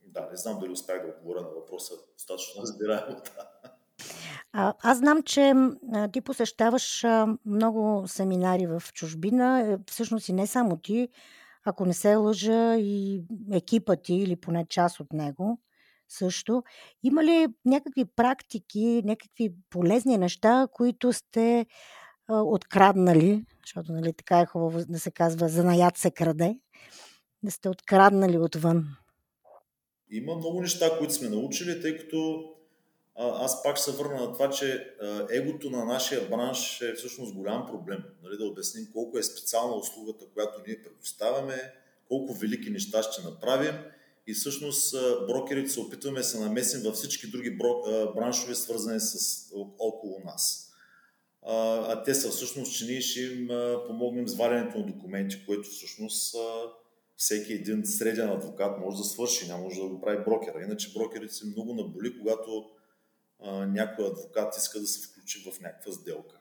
да, 0.03 0.29
не 0.31 0.37
знам 0.37 0.59
дали 0.61 0.71
успях 0.71 1.03
да 1.03 1.09
отговоря 1.09 1.41
на 1.41 1.49
въпроса 1.49 1.95
достатъчно 2.15 2.63
разбираемо. 2.63 3.17
Да. 3.37 3.71
А, 4.53 4.75
аз 4.83 4.99
знам, 4.99 5.23
че 5.23 5.55
а, 5.95 6.09
ти 6.09 6.21
посещаваш 6.21 7.05
а, 7.05 7.27
много 7.47 8.09
семинари 8.09 8.67
в 8.67 8.83
чужбина, 8.93 9.61
е, 9.61 9.79
всъщност 9.91 10.29
и 10.29 10.33
не 10.33 10.47
само 10.47 10.77
ти, 10.77 11.09
ако 11.65 11.87
не 11.87 11.95
се 11.95 12.15
лъжа 12.15 12.77
и 12.77 13.23
екипа 13.53 13.97
ти 13.97 14.15
или 14.15 14.37
поне 14.37 14.67
част 14.69 15.01
от 15.01 15.13
него 15.13 15.59
също. 16.09 16.63
Има 17.03 17.25
ли 17.25 17.47
някакви 17.65 18.05
практики, 18.05 19.03
някакви 19.05 19.55
полезни 19.71 20.19
неща, 20.19 20.69
които 20.73 21.13
сте 21.13 21.67
а, 22.29 22.41
откраднали, 22.43 23.45
защото 23.67 23.93
нали, 23.93 24.13
така 24.13 24.41
е 24.41 24.47
хубаво 24.47 24.85
да 24.89 25.01
се 25.01 25.11
казва, 25.11 25.49
занаят 25.49 25.97
се 25.97 26.11
краде, 26.11 26.59
да 27.43 27.51
сте 27.51 27.69
откраднали 27.69 28.39
отвън? 28.39 28.87
Има 30.11 30.37
много 30.37 30.61
неща, 30.61 30.99
които 30.99 31.15
сме 31.15 31.29
научили, 31.29 31.83
тъй 31.83 31.99
като 31.99 32.51
аз 33.17 33.63
пак 33.63 33.79
се 33.79 33.93
върна 33.93 34.21
на 34.21 34.33
това, 34.33 34.51
че 34.51 34.97
егото 35.31 35.71
на 35.71 35.85
нашия 35.85 36.29
бранш 36.29 36.81
е 36.81 36.95
всъщност 36.95 37.35
голям 37.35 37.67
проблем. 37.67 38.05
Нали, 38.23 38.37
да 38.37 38.45
обясним 38.45 38.89
колко 38.93 39.19
е 39.19 39.23
специална 39.23 39.75
услугата, 39.75 40.25
която 40.35 40.63
ние 40.67 40.83
предоставяме, 40.83 41.73
колко 42.09 42.35
велики 42.35 42.71
неща 42.71 43.03
ще 43.03 43.23
направим 43.23 43.75
и 44.27 44.35
всъщност 44.35 44.95
брокерите 45.27 45.71
се 45.71 45.81
опитваме 45.81 46.19
да 46.19 46.25
се 46.25 46.41
намесим 46.41 46.81
във 46.83 46.95
всички 46.95 47.31
други 47.31 47.59
браншове, 48.17 48.55
свързани 48.55 49.01
с 49.01 49.43
около 49.79 50.21
нас. 50.25 50.66
А 51.49 52.03
те 52.03 52.15
са 52.15 52.31
всъщност, 52.31 52.79
че 52.79 52.85
ние 52.85 53.01
ще 53.01 53.21
им 53.21 53.49
помогнем 53.87 54.29
с 54.29 54.37
варянето 54.37 54.79
на 54.79 54.87
документи, 54.87 55.47
което 55.47 55.69
всъщност 55.69 56.37
всеки 57.17 57.53
един 57.53 57.87
среден 57.87 58.31
адвокат 58.31 58.79
може 58.79 58.97
да 58.97 59.05
свърши, 59.05 59.49
няма 59.49 59.63
може 59.63 59.81
да 59.81 59.89
го 59.89 60.01
прави 60.01 60.25
брокера. 60.25 60.63
Иначе 60.63 60.93
брокерите 60.93 61.35
се 61.35 61.47
много 61.47 61.75
наболи, 61.75 62.19
когато 62.19 62.65
а, 63.41 63.67
някой 63.67 64.07
адвокат 64.07 64.57
иска 64.57 64.81
да 64.81 64.87
се 64.87 65.09
включи 65.09 65.51
в 65.51 65.61
някаква 65.61 65.93
сделка. 65.93 66.37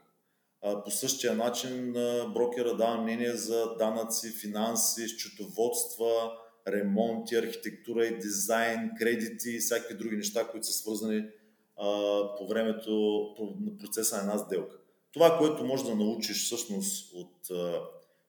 А, 0.61 0.83
по 0.83 0.91
същия 0.91 1.35
начин 1.35 1.97
а, 1.97 2.27
брокера 2.33 2.77
дава 2.77 3.01
мнение 3.01 3.33
за 3.35 3.75
данъци, 3.79 4.31
финанси, 4.31 5.07
счетоводства, 5.07 6.31
ремонти, 6.67 7.35
архитектура 7.35 8.05
и 8.05 8.19
дизайн, 8.19 8.91
кредити 8.99 9.49
и 9.49 9.59
всякакви 9.59 9.97
други 9.97 10.17
неща, 10.17 10.47
които 10.47 10.67
са 10.67 10.73
свързани 10.73 11.25
а, 11.77 11.87
по 12.37 12.47
времето 12.47 12.91
на 13.61 13.77
процеса 13.77 14.15
на 14.15 14.21
една 14.21 14.37
сделка. 14.37 14.77
Това, 15.15 15.37
което 15.37 15.65
може 15.65 15.83
да 15.83 15.95
научиш 15.95 16.45
всъщност 16.45 17.13
от 17.13 17.49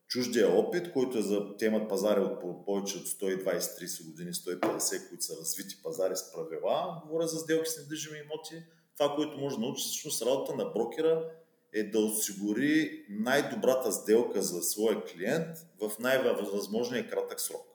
чуждия 0.09 0.59
опит, 0.59 0.93
който 0.93 1.19
е 1.19 1.23
за 1.23 1.57
темат 1.57 1.89
пазари 1.89 2.21
от 2.21 2.65
повече 2.67 2.99
от 2.99 3.07
120-30 3.07 4.07
години, 4.07 4.33
150, 4.33 5.09
които 5.09 5.25
са 5.25 5.37
развити 5.41 5.83
пазари 5.83 6.17
с 6.17 6.33
правила, 6.33 7.03
говоря 7.07 7.27
за 7.27 7.39
сделки 7.39 7.71
с 7.71 7.79
недвижими 7.79 8.19
имоти, 8.19 8.67
това, 8.97 9.15
което 9.15 9.39
може 9.39 9.57
да 9.57 9.61
научи 9.61 9.85
всъщност 9.85 10.23
работа 10.23 10.55
на 10.55 10.65
брокера 10.65 11.31
е 11.73 11.83
да 11.83 11.99
осигури 11.99 13.05
най-добрата 13.11 13.93
сделка 13.93 14.43
за 14.43 14.63
своя 14.63 15.05
клиент 15.05 15.57
в 15.81 15.93
най-възможния 16.01 17.11
кратък 17.11 17.41
срок. 17.41 17.67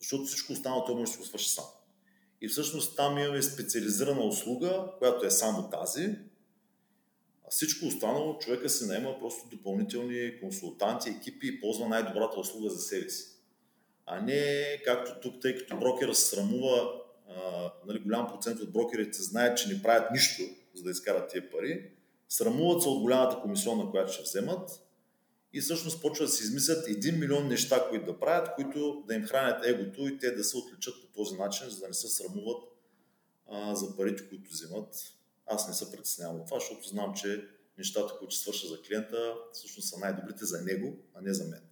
Защото 0.00 0.24
всичко 0.24 0.52
останало 0.52 0.84
той 0.84 0.94
може 0.94 1.12
да 1.12 1.18
се 1.18 1.28
свърши 1.28 1.48
сам. 1.48 1.64
И 2.40 2.48
всъщност 2.48 2.96
там 2.96 3.18
имаме 3.18 3.42
специализирана 3.42 4.24
услуга, 4.24 4.92
която 4.98 5.26
е 5.26 5.30
само 5.30 5.70
тази, 5.70 6.18
всичко 7.52 7.86
останало 7.86 8.38
човека 8.38 8.68
се 8.68 8.86
наема 8.86 9.18
просто 9.18 9.48
допълнителни 9.56 10.40
консултанти, 10.40 11.10
екипи 11.10 11.46
и 11.46 11.60
ползва 11.60 11.88
най-добрата 11.88 12.40
услуга 12.40 12.70
за 12.70 12.80
себе 12.80 13.10
си. 13.10 13.28
А 14.06 14.20
не 14.20 14.64
както 14.84 15.20
тук, 15.22 15.42
тъй 15.42 15.56
като 15.56 15.76
брокера 15.76 16.14
се 16.14 16.36
срамува, 16.36 16.90
а, 17.28 17.72
нали, 17.86 17.98
голям 17.98 18.26
процент 18.26 18.60
от 18.60 18.72
брокерите 18.72 19.22
знаят, 19.22 19.58
че 19.58 19.68
не 19.68 19.82
правят 19.82 20.10
нищо, 20.12 20.42
за 20.74 20.82
да 20.82 20.90
изкарат 20.90 21.30
тия 21.30 21.50
пари, 21.50 21.90
срамуват 22.28 22.82
се 22.82 22.88
от 22.88 23.00
голямата 23.00 23.40
комисионна, 23.42 23.90
която 23.90 24.12
ще 24.12 24.22
вземат 24.22 24.70
и 25.52 25.60
всъщност 25.60 26.02
почват 26.02 26.28
да 26.28 26.32
си 26.32 26.42
измислят 26.42 26.88
един 26.88 27.18
милион 27.18 27.48
неща, 27.48 27.88
които 27.88 28.06
да 28.06 28.18
правят, 28.18 28.54
които 28.54 29.04
да 29.06 29.14
им 29.14 29.24
хранят 29.24 29.66
егото 29.66 30.08
и 30.08 30.18
те 30.18 30.30
да 30.30 30.44
се 30.44 30.56
отличат 30.56 30.94
по 31.00 31.06
този 31.06 31.36
начин, 31.36 31.70
за 31.70 31.80
да 31.80 31.88
не 31.88 31.94
се 31.94 32.08
срамуват 32.08 32.62
а, 33.50 33.74
за 33.74 33.96
парите, 33.96 34.28
които 34.28 34.50
вземат 34.50 34.94
аз 35.46 35.68
не 35.68 35.74
се 35.74 35.92
притеснявам 35.92 36.40
от 36.40 36.46
това, 36.46 36.60
защото 36.60 36.88
знам, 36.88 37.14
че 37.14 37.44
нещата, 37.78 38.14
които 38.18 38.34
свърша 38.34 38.66
за 38.66 38.82
клиента, 38.82 39.34
всъщност 39.52 39.88
са 39.88 39.98
най-добрите 39.98 40.44
за 40.44 40.62
него, 40.62 40.96
а 41.14 41.20
не 41.20 41.34
за 41.34 41.44
мен. 41.44 41.62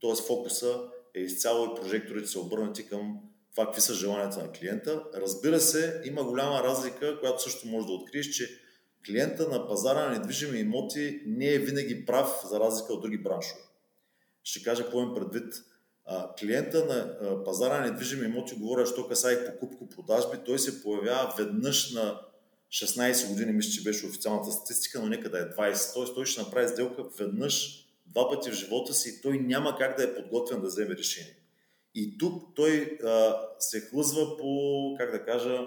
Тоест 0.00 0.26
фокуса 0.26 0.80
е 1.14 1.20
изцяло 1.20 1.64
и 1.64 1.80
прожекторите 1.80 2.28
са 2.28 2.40
обърнати 2.40 2.88
към 2.88 3.20
това, 3.50 3.66
какви 3.66 3.80
са 3.80 3.94
желанията 3.94 4.38
на 4.42 4.52
клиента. 4.52 5.04
Разбира 5.14 5.60
се, 5.60 6.02
има 6.04 6.24
голяма 6.24 6.62
разлика, 6.62 7.20
която 7.20 7.42
също 7.42 7.68
може 7.68 7.86
да 7.86 7.92
откриеш, 7.92 8.26
че 8.26 8.60
клиента 9.06 9.48
на 9.48 9.68
пазара 9.68 10.04
на 10.04 10.10
недвижими 10.10 10.58
имоти 10.58 11.22
не 11.26 11.54
е 11.54 11.58
винаги 11.58 12.06
прав, 12.06 12.44
за 12.50 12.60
разлика 12.60 12.92
от 12.92 13.02
други 13.02 13.18
браншове. 13.18 13.60
Ще 14.42 14.62
кажа 14.62 14.84
им 14.94 15.14
предвид. 15.14 15.54
клиента 16.40 16.84
на 16.84 17.44
пазара 17.44 17.80
на 17.80 17.86
недвижими 17.86 18.26
имоти, 18.26 18.54
говоря, 18.54 18.86
що 18.86 19.08
касае 19.08 19.44
покупко-продажби, 19.44 20.38
той 20.46 20.58
се 20.58 20.82
появява 20.82 21.34
веднъж 21.38 21.92
на 21.92 22.20
16 22.76 23.28
години, 23.28 23.52
мисля, 23.52 23.70
че 23.70 23.82
беше 23.82 24.06
официалната 24.06 24.52
статистика, 24.52 25.00
но 25.00 25.06
нека 25.06 25.30
да 25.30 25.38
е 25.38 25.42
20. 25.42 25.94
Тоест 25.94 26.14
той 26.14 26.26
ще 26.26 26.42
направи 26.42 26.68
сделка 26.68 27.04
веднъж, 27.18 27.86
два 28.06 28.30
пъти 28.30 28.50
в 28.50 28.54
живота 28.54 28.94
си 28.94 29.08
и 29.08 29.20
той 29.22 29.38
няма 29.38 29.76
как 29.76 29.96
да 29.96 30.04
е 30.04 30.14
подготвен 30.14 30.60
да 30.60 30.66
вземе 30.66 30.96
решение. 30.96 31.36
И 31.94 32.18
тук 32.18 32.42
той 32.54 32.98
а, 33.04 33.36
се 33.58 33.80
хлъзва 33.80 34.36
по, 34.36 34.94
как 34.98 35.10
да 35.10 35.24
кажа, 35.24 35.66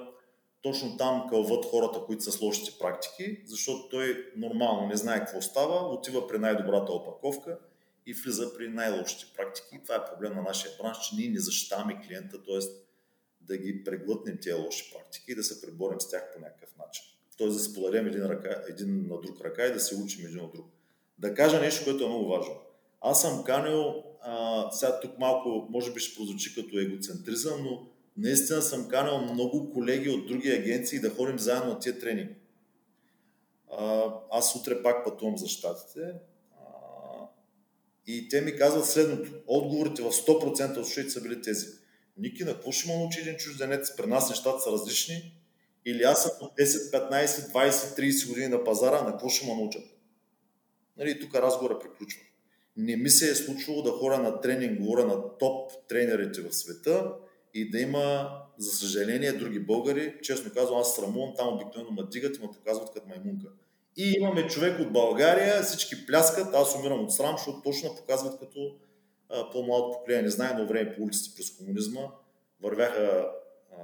точно 0.62 0.98
там 0.98 1.26
кълват 1.30 1.66
хората, 1.66 2.00
които 2.06 2.24
са 2.24 2.32
с 2.32 2.42
лошите 2.42 2.72
практики, 2.80 3.42
защото 3.46 3.90
той 3.90 4.32
нормално 4.36 4.88
не 4.88 4.98
знае 4.98 5.20
какво 5.20 5.42
става, 5.42 5.94
отива 5.94 6.28
при 6.28 6.38
най-добрата 6.38 6.92
опаковка 6.92 7.58
и 8.06 8.14
влиза 8.14 8.54
при 8.58 8.70
най-лошите 8.70 9.26
практики. 9.38 9.80
Това 9.84 9.96
е 9.96 10.06
проблем 10.06 10.36
на 10.36 10.42
нашия 10.42 10.72
бранш, 10.82 10.98
че 11.10 11.16
ние 11.16 11.30
не 11.30 11.40
защитаваме 11.40 12.02
клиента, 12.08 12.44
т.е 12.44 12.89
да 13.42 13.58
ги 13.58 13.84
преглътнем 13.84 14.38
тези 14.42 14.54
лоши 14.54 14.94
практики 14.94 15.32
и 15.32 15.36
да 15.36 15.44
се 15.44 15.62
преборим 15.62 16.02
с 16.02 16.10
тях 16.10 16.34
по 16.34 16.40
някакъв 16.40 16.70
начин. 16.78 17.04
Тоест 17.38 17.58
да 17.58 17.64
се 17.64 17.74
подадем 17.74 18.08
един, 18.08 18.26
ръка, 18.26 18.64
един 18.70 19.08
на 19.08 19.22
друг 19.22 19.42
ръка 19.42 19.66
и 19.66 19.74
да 19.74 19.80
се 19.80 19.96
учим 19.96 20.26
един 20.26 20.40
от 20.40 20.54
друг. 20.54 20.66
Да 21.18 21.34
кажа 21.34 21.60
нещо, 21.60 21.84
което 21.84 22.04
е 22.04 22.08
много 22.08 22.28
важно. 22.28 22.54
Аз 23.02 23.22
съм 23.22 23.44
канил, 23.44 24.04
а, 24.22 24.72
сега 24.72 25.00
тук 25.00 25.20
малко 25.20 25.68
може 25.70 25.94
би 25.94 26.00
ще 26.00 26.18
прозвучи 26.18 26.56
като 26.56 26.80
егоцентризъм, 26.80 27.64
но 27.64 27.88
наистина 28.18 28.62
съм 28.62 28.88
канил 28.88 29.22
много 29.22 29.74
колеги 29.74 30.10
от 30.10 30.28
други 30.28 30.52
агенции 30.52 31.00
да 31.00 31.10
ходим 31.10 31.40
заедно 31.40 31.70
на 31.70 31.80
тия 31.80 32.00
тренинги. 32.00 32.36
Аз 34.32 34.56
утре 34.56 34.84
пак 34.84 35.06
пътувам 35.06 35.38
за 35.38 35.48
щатите 35.48 36.14
а, 36.58 36.64
и 38.08 38.30
те 38.30 38.42
ми 38.42 38.56
казват 38.56 38.86
следното. 38.86 39.32
Отговорите 39.48 40.02
в 40.02 40.06
100% 40.06 40.78
от 40.78 40.86
случаите 40.86 41.10
са 41.10 41.22
били 41.22 41.42
тези. 41.42 41.68
Ники, 42.20 42.44
на 42.44 42.54
какво 42.54 42.72
ще 42.72 42.88
му 42.88 43.00
научи 43.00 43.20
един 43.20 43.36
чужденец? 43.36 43.96
При 43.96 44.08
нас 44.08 44.30
нещата 44.30 44.60
са 44.60 44.72
различни. 44.72 45.34
Или 45.86 46.04
аз 46.04 46.24
съм 46.24 46.32
от 46.42 46.58
10, 46.58 47.10
15, 47.10 47.26
20, 47.26 47.70
30 48.00 48.28
години 48.28 48.48
на 48.48 48.64
пазара, 48.64 49.02
на 49.02 49.12
какво 49.12 49.30
ще 49.30 49.48
ме 49.48 49.56
научат? 49.56 49.84
Нали, 50.98 51.20
тук 51.20 51.36
разговора 51.36 51.80
приключва. 51.80 52.22
Не 52.78 52.96
ми 52.96 53.10
се 53.10 53.32
е 53.32 53.36
случвало 53.36 53.82
да 53.82 53.92
хора 53.92 54.18
на 54.18 54.42
тренинг, 54.42 54.80
говоря 54.80 55.06
на 55.06 55.38
топ 55.38 55.72
тренерите 55.88 56.42
в 56.42 56.56
света 56.56 57.14
и 57.54 57.70
да 57.70 57.80
има, 57.80 58.30
за 58.58 58.72
съжаление, 58.72 59.34
други 59.34 59.60
българи. 59.60 60.16
Честно 60.22 60.52
казвам, 60.54 60.80
аз 60.80 60.96
срамувам, 60.96 61.34
там 61.38 61.54
обикновено 61.54 61.92
ме 61.92 62.04
дигат 62.12 62.38
и 62.38 62.42
ме 62.42 62.48
показват 62.54 62.94
като 62.94 63.08
маймунка. 63.08 63.48
И 63.98 64.14
имаме 64.18 64.48
човек 64.48 64.80
от 64.80 64.94
България, 64.94 65.64
всички 65.64 66.06
пляскат, 66.06 66.56
аз 66.56 66.76
умирам 66.76 67.04
от 67.04 67.14
срам, 67.14 67.36
защото 67.38 67.62
точно 67.62 67.96
показват 67.96 68.40
като 68.40 68.76
по-младо 69.52 69.92
поколение. 69.92 70.22
Не 70.24 70.30
знае, 70.30 70.54
но 70.54 70.68
време 70.68 70.96
по 70.96 71.04
улиците 71.04 71.36
през 71.36 71.58
комунизма 71.58 72.02
вървяха 72.62 73.32
а, 73.72 73.78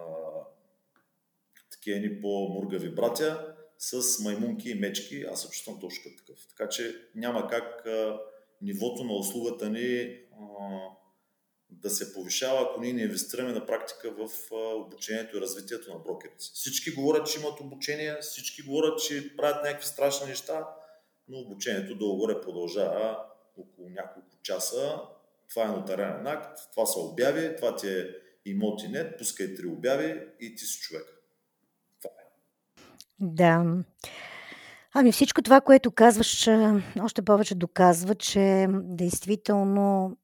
такива 1.71 1.99
ни 1.99 2.21
по-мургави 2.21 2.89
братя 2.89 3.55
с 3.77 4.19
маймунки 4.23 4.69
и 4.69 4.75
мечки. 4.75 5.25
Аз 5.31 5.41
се 5.41 5.49
чувствам 5.49 5.79
точно 5.79 6.03
като 6.03 6.25
такъв. 6.25 6.47
Така 6.47 6.69
че 6.69 6.95
няма 7.15 7.47
как 7.47 7.85
а, 7.85 8.19
нивото 8.61 9.03
на 9.03 9.13
услугата 9.13 9.69
ни 9.69 10.19
а, 10.33 10.45
да 11.69 11.89
се 11.89 12.13
повишава, 12.13 12.61
ако 12.61 12.81
ние 12.81 12.93
не 12.93 13.01
инвестираме 13.01 13.51
на 13.51 13.65
практика 13.65 14.11
в 14.11 14.29
обучението 14.51 15.37
и 15.37 15.41
развитието 15.41 15.93
на 15.93 15.99
брокерите. 15.99 16.37
Всички 16.39 16.91
говорят, 16.91 17.27
че 17.27 17.39
имат 17.39 17.59
обучение, 17.59 18.17
всички 18.21 18.61
говорят, 18.61 18.99
че 18.99 19.35
правят 19.37 19.63
някакви 19.63 19.87
страшни 19.87 20.27
неща, 20.27 20.67
но 21.27 21.37
обучението 21.37 21.95
долу-горе 21.95 22.41
продължава 22.41 23.19
около 23.57 23.89
няколко 23.89 24.37
часа. 24.43 25.01
Това 25.49 25.63
е 25.63 25.67
нотариален 25.67 26.27
акт, 26.27 26.59
това 26.71 26.85
са 26.85 26.99
обяви, 26.99 27.55
това 27.55 27.75
ти 27.75 27.87
е 27.87 28.07
имоти 28.45 28.87
нет, 28.87 29.17
пускай 29.17 29.55
три 29.55 29.67
обяви 29.67 30.21
и 30.39 30.55
ти 30.55 30.65
си 30.65 30.79
човек. 30.79 31.05
Това 32.01 32.13
е. 32.21 32.25
Да. 33.19 33.83
Ами 34.93 35.11
всичко 35.11 35.41
това, 35.41 35.61
което 35.61 35.91
казваш, 35.91 36.47
още 37.01 37.21
повече 37.21 37.55
доказва, 37.55 38.15
че 38.15 38.67
действително 38.71 40.17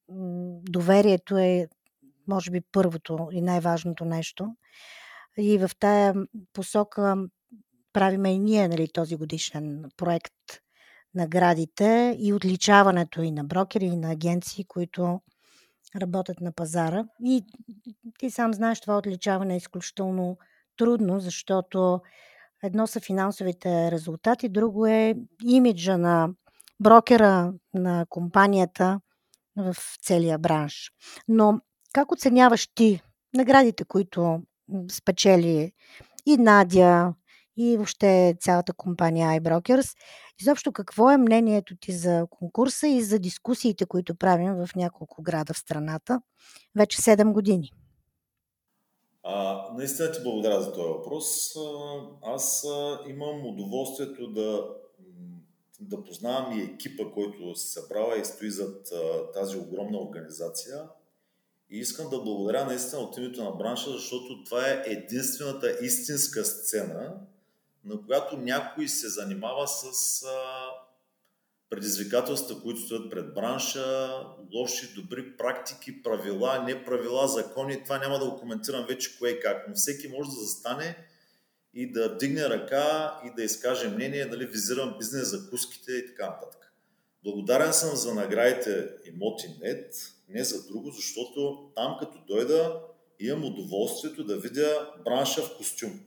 доверието 0.69 1.37
е, 1.37 1.67
може 2.27 2.51
би, 2.51 2.61
първото 2.71 3.29
и 3.31 3.41
най-важното 3.41 4.05
нещо. 4.05 4.55
И 5.37 5.57
в 5.57 5.71
тая 5.79 6.13
посока 6.53 7.15
правиме 7.93 8.33
и 8.33 8.39
ние 8.39 8.67
нали, 8.67 8.87
този 8.93 9.15
годишен 9.15 9.83
проект 9.97 10.33
наградите 11.15 12.17
и 12.19 12.33
отличаването 12.33 13.21
и 13.21 13.31
на 13.31 13.43
брокери, 13.43 13.85
и 13.85 13.97
на 13.97 14.11
агенции, 14.11 14.65
които 14.65 15.21
работят 16.01 16.41
на 16.41 16.51
пазара. 16.51 17.05
И 17.23 17.43
ти 18.19 18.31
сам 18.31 18.53
знаеш, 18.53 18.81
това 18.81 18.97
отличаване 18.97 19.53
е 19.53 19.57
изключително 19.57 20.37
трудно, 20.77 21.19
защото 21.19 22.01
Едно 22.63 22.87
са 22.87 22.99
финансовите 22.99 23.91
резултати, 23.91 24.49
друго 24.49 24.87
е 24.87 25.15
имиджа 25.43 25.97
на 25.97 26.29
брокера, 26.79 27.53
на 27.73 28.05
компанията 28.09 28.99
в 29.55 29.75
целия 30.01 30.37
бранш. 30.37 30.91
Но 31.27 31.59
как 31.93 32.11
оценяваш 32.11 32.67
ти 32.75 33.01
наградите, 33.33 33.85
които 33.85 34.41
спечели 34.91 35.71
и 36.25 36.37
Надя, 36.37 37.13
и 37.57 37.77
въобще 37.77 38.35
цялата 38.39 38.73
компания 38.73 39.41
iBrokers. 39.41 39.97
Изобщо 40.41 40.71
какво 40.71 41.11
е 41.11 41.17
мнението 41.17 41.75
ти 41.75 41.91
за 41.91 42.27
конкурса 42.29 42.87
и 42.87 43.01
за 43.01 43.19
дискусиите, 43.19 43.85
които 43.85 44.15
правим 44.15 44.53
в 44.53 44.69
няколко 44.75 45.21
града 45.21 45.53
в 45.53 45.57
страната 45.57 46.21
вече 46.75 47.01
7 47.01 47.31
години? 47.31 47.71
А, 49.23 49.67
наистина 49.73 50.11
ти 50.11 50.19
благодаря 50.23 50.61
за 50.61 50.73
този 50.73 50.87
въпрос. 50.87 51.55
Аз 52.23 52.65
имам 53.07 53.45
удоволствието 53.45 54.27
да, 54.27 54.67
да 55.79 56.03
познавам 56.03 56.59
и 56.59 56.63
екипа, 56.63 57.03
който 57.13 57.55
се 57.55 57.73
събрава 57.73 58.19
и 58.19 58.25
стои 58.25 58.51
зад 58.51 58.89
тази 59.33 59.57
огромна 59.57 60.01
организация. 60.01 60.83
И 61.69 61.77
искам 61.77 62.09
да 62.09 62.21
благодаря 62.21 62.65
наистина 62.65 63.01
от 63.01 63.17
името 63.17 63.43
на 63.43 63.51
бранша, 63.51 63.91
защото 63.91 64.43
това 64.43 64.67
е 64.67 64.83
единствената 64.85 65.77
истинска 65.81 66.45
сцена, 66.45 67.13
на 67.85 68.05
която 68.05 68.37
някой 68.37 68.87
се 68.87 69.09
занимава 69.09 69.67
с 69.67 70.23
предизвикателства, 71.69 72.61
които 72.61 72.79
стоят 72.79 73.11
пред 73.11 73.33
бранша, 73.33 74.09
лоши, 74.53 74.93
добри 74.93 75.37
практики, 75.37 76.03
правила, 76.03 76.63
не 76.63 76.85
правила, 76.85 77.27
закони. 77.27 77.83
Това 77.83 77.97
няма 77.97 78.19
да 78.19 78.29
го 78.29 78.39
коментирам 78.39 78.85
вече 78.85 79.17
кое 79.19 79.39
как, 79.39 79.65
но 79.67 79.75
всеки 79.75 80.07
може 80.07 80.29
да 80.29 80.35
застане 80.35 80.97
и 81.73 81.91
да 81.91 82.09
вдигне 82.09 82.49
ръка 82.49 83.19
и 83.25 83.35
да 83.35 83.43
изкаже 83.43 83.89
мнение, 83.89 84.25
дали 84.25 84.45
визирам 84.45 84.95
бизнес 84.99 85.29
закуските 85.29 85.91
и 85.91 86.07
така 86.07 86.29
нататък. 86.29 86.73
Благодарен 87.23 87.73
съм 87.73 87.95
за 87.95 88.13
наградите 88.13 88.89
Имоти.нет, 89.05 89.95
не 90.29 90.43
за 90.43 90.67
друго, 90.67 90.91
защото 90.91 91.71
там 91.75 91.97
като 91.99 92.17
дойда 92.27 92.81
имам 93.19 93.45
удоволствието 93.45 94.23
да 94.23 94.37
видя 94.37 94.93
бранша 95.05 95.41
в 95.41 95.57
костюм. 95.57 95.99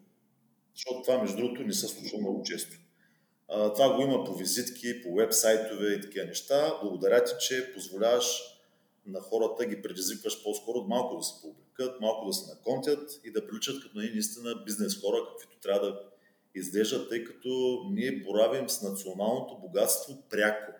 Защото 0.75 1.03
това, 1.03 1.19
между 1.19 1.37
другото, 1.37 1.63
не 1.63 1.73
се 1.73 1.89
случва 1.89 2.19
много 2.19 2.43
често. 2.43 2.77
А, 3.49 3.73
това 3.73 3.97
го 3.97 4.03
има 4.03 4.25
по 4.25 4.35
визитки, 4.35 5.03
по 5.03 5.15
вебсайтове 5.15 5.93
и 5.93 6.01
такива 6.01 6.27
неща. 6.27 6.79
Благодаря 6.83 7.25
ти, 7.25 7.33
че 7.41 7.73
позволяваш 7.75 8.43
на 9.07 9.21
хората, 9.21 9.67
ги 9.67 9.83
предизвикваш 9.83 10.43
по-скоро 10.43 10.85
малко 10.89 11.17
да 11.17 11.23
се 11.23 11.43
публикат, 11.43 12.01
малко 12.01 12.27
да 12.27 12.33
се 12.33 12.51
наконтят 12.51 13.21
и 13.25 13.33
да 13.33 13.47
приличат 13.47 13.83
като 13.83 13.99
наистина 13.99 14.63
бизнес 14.65 15.01
хора, 15.01 15.17
каквито 15.31 15.61
трябва 15.61 15.87
да 15.87 16.01
изглеждат, 16.55 17.09
тъй 17.09 17.25
като 17.25 17.81
ние 17.91 18.23
боравим 18.27 18.69
с 18.69 18.83
националното 18.83 19.59
богатство 19.61 20.23
пряко. 20.31 20.73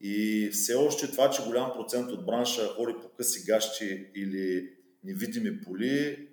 И 0.00 0.48
все 0.52 0.74
още 0.74 1.10
това, 1.10 1.30
че 1.30 1.42
голям 1.42 1.72
процент 1.72 2.10
от 2.10 2.26
бранша 2.26 2.68
хори 2.68 2.94
по 3.02 3.08
къси 3.08 3.44
гащи 3.44 4.10
или 4.14 4.72
невидими 5.04 5.60
поли, 5.60 6.27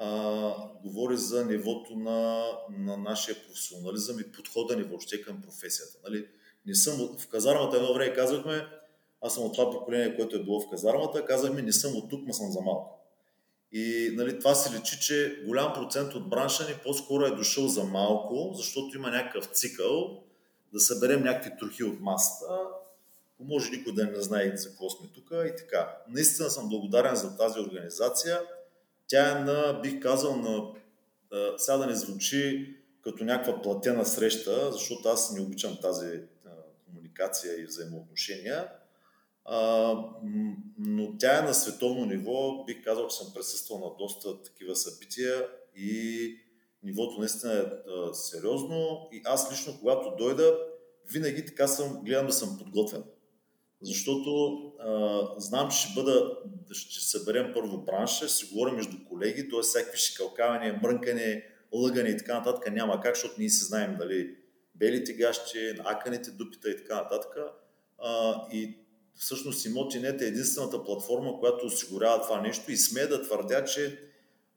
а, 0.00 0.54
говори 0.84 1.16
за 1.16 1.46
нивото 1.46 1.96
на, 1.96 2.46
на 2.70 2.96
нашия 2.96 3.36
професионализъм 3.46 4.20
и 4.20 4.32
подхода 4.32 4.76
ни 4.76 4.82
въобще 4.82 5.22
към 5.22 5.42
професията. 5.42 5.98
Нали? 6.04 6.26
Не 6.66 6.74
съм, 6.74 7.16
в 7.18 7.28
казармата 7.28 7.76
едно 7.76 7.94
време 7.94 8.14
казахме, 8.14 8.66
аз 9.20 9.34
съм 9.34 9.44
от 9.44 9.52
това 9.52 9.70
поколение, 9.70 10.16
което 10.16 10.36
е 10.36 10.42
било 10.42 10.60
в 10.60 10.70
казармата, 10.70 11.24
казахме, 11.24 11.62
не 11.62 11.72
съм 11.72 11.96
от 11.96 12.10
тук, 12.10 12.26
ма 12.26 12.34
съм 12.34 12.52
за 12.52 12.60
малко. 12.60 12.98
И 13.72 14.10
нали, 14.14 14.38
това 14.38 14.54
се 14.54 14.78
личи, 14.78 15.00
че 15.00 15.42
голям 15.46 15.72
процент 15.72 16.14
от 16.14 16.28
бранша 16.28 16.68
ни 16.68 16.74
по-скоро 16.84 17.24
е 17.24 17.30
дошъл 17.30 17.68
за 17.68 17.84
малко, 17.84 18.52
защото 18.54 18.96
има 18.96 19.10
някакъв 19.10 19.46
цикъл 19.46 20.22
да 20.72 20.80
съберем 20.80 21.22
някакви 21.22 21.58
трохи 21.58 21.84
от 21.84 22.00
масата, 22.00 22.58
може 23.40 23.70
никой 23.70 23.94
да 23.94 24.06
не 24.06 24.20
знае 24.20 24.56
за 24.56 24.68
какво 24.68 24.90
сме 24.90 25.08
тук 25.14 25.30
и 25.30 25.56
така. 25.56 25.96
Наистина 26.08 26.50
съм 26.50 26.68
благодарен 26.68 27.16
за 27.16 27.36
тази 27.36 27.60
организация 27.60 28.40
тя 29.08 29.38
е 29.38 29.44
на, 29.44 29.80
бих 29.82 30.00
казал, 30.00 30.36
на, 30.36 30.72
сега 31.56 31.76
да 31.76 31.86
не 31.86 31.94
звучи 31.94 32.74
като 33.02 33.24
някаква 33.24 33.62
платена 33.62 34.06
среща, 34.06 34.72
защото 34.72 35.08
аз 35.08 35.32
не 35.32 35.40
обичам 35.40 35.78
тази 35.82 36.20
комуникация 36.86 37.60
и 37.60 37.66
взаимоотношения, 37.66 38.68
но 40.78 41.16
тя 41.18 41.38
е 41.38 41.42
на 41.42 41.54
световно 41.54 42.06
ниво. 42.06 42.64
Бих 42.64 42.84
казал, 42.84 43.08
че 43.08 43.16
съм 43.16 43.32
присъствал 43.34 43.78
на 43.78 43.96
доста 43.98 44.42
такива 44.42 44.76
събития 44.76 45.46
и 45.76 46.34
нивото 46.82 47.20
наистина 47.20 47.52
е 47.52 47.64
сериозно. 48.12 49.08
И 49.12 49.22
аз 49.24 49.52
лично, 49.52 49.78
когато 49.80 50.16
дойда, 50.18 50.58
винаги 51.12 51.46
така 51.46 51.68
съм, 51.68 52.02
гледам 52.04 52.26
да 52.26 52.32
съм 52.32 52.58
подготвен 52.58 53.04
защото 53.82 54.62
а, 54.80 55.20
знам, 55.36 55.70
че 55.70 55.78
ще 55.78 55.94
бъда, 55.94 56.36
ще 56.72 57.00
съберем 57.00 57.52
първо 57.54 57.78
бранша, 57.78 58.28
ще 58.28 58.36
си 58.36 58.46
говорим 58.52 58.74
между 58.74 59.04
колеги, 59.08 59.48
т.е. 59.48 59.62
всякакви 59.62 59.98
шикалкаване, 59.98 60.80
мрънкане, 60.82 61.44
лъгане 61.72 62.08
и 62.08 62.16
така 62.16 62.34
нататък 62.34 62.72
няма 62.72 63.00
как, 63.00 63.14
защото 63.14 63.34
ние 63.38 63.48
си 63.48 63.64
знаем 63.64 63.96
дали 63.98 64.36
белите 64.74 65.12
гащи, 65.12 65.72
наканите 65.84 66.30
дупита 66.30 66.70
и 66.70 66.76
така 66.76 66.94
нататък. 66.94 67.36
А, 67.98 68.42
и 68.52 68.78
всъщност 69.14 69.66
Имотинет 69.66 70.22
е 70.22 70.26
единствената 70.26 70.84
платформа, 70.84 71.38
която 71.38 71.66
осигурява 71.66 72.22
това 72.22 72.40
нещо 72.40 72.72
и 72.72 72.76
сме 72.76 73.06
да 73.06 73.22
твърдя, 73.22 73.64
че 73.64 73.98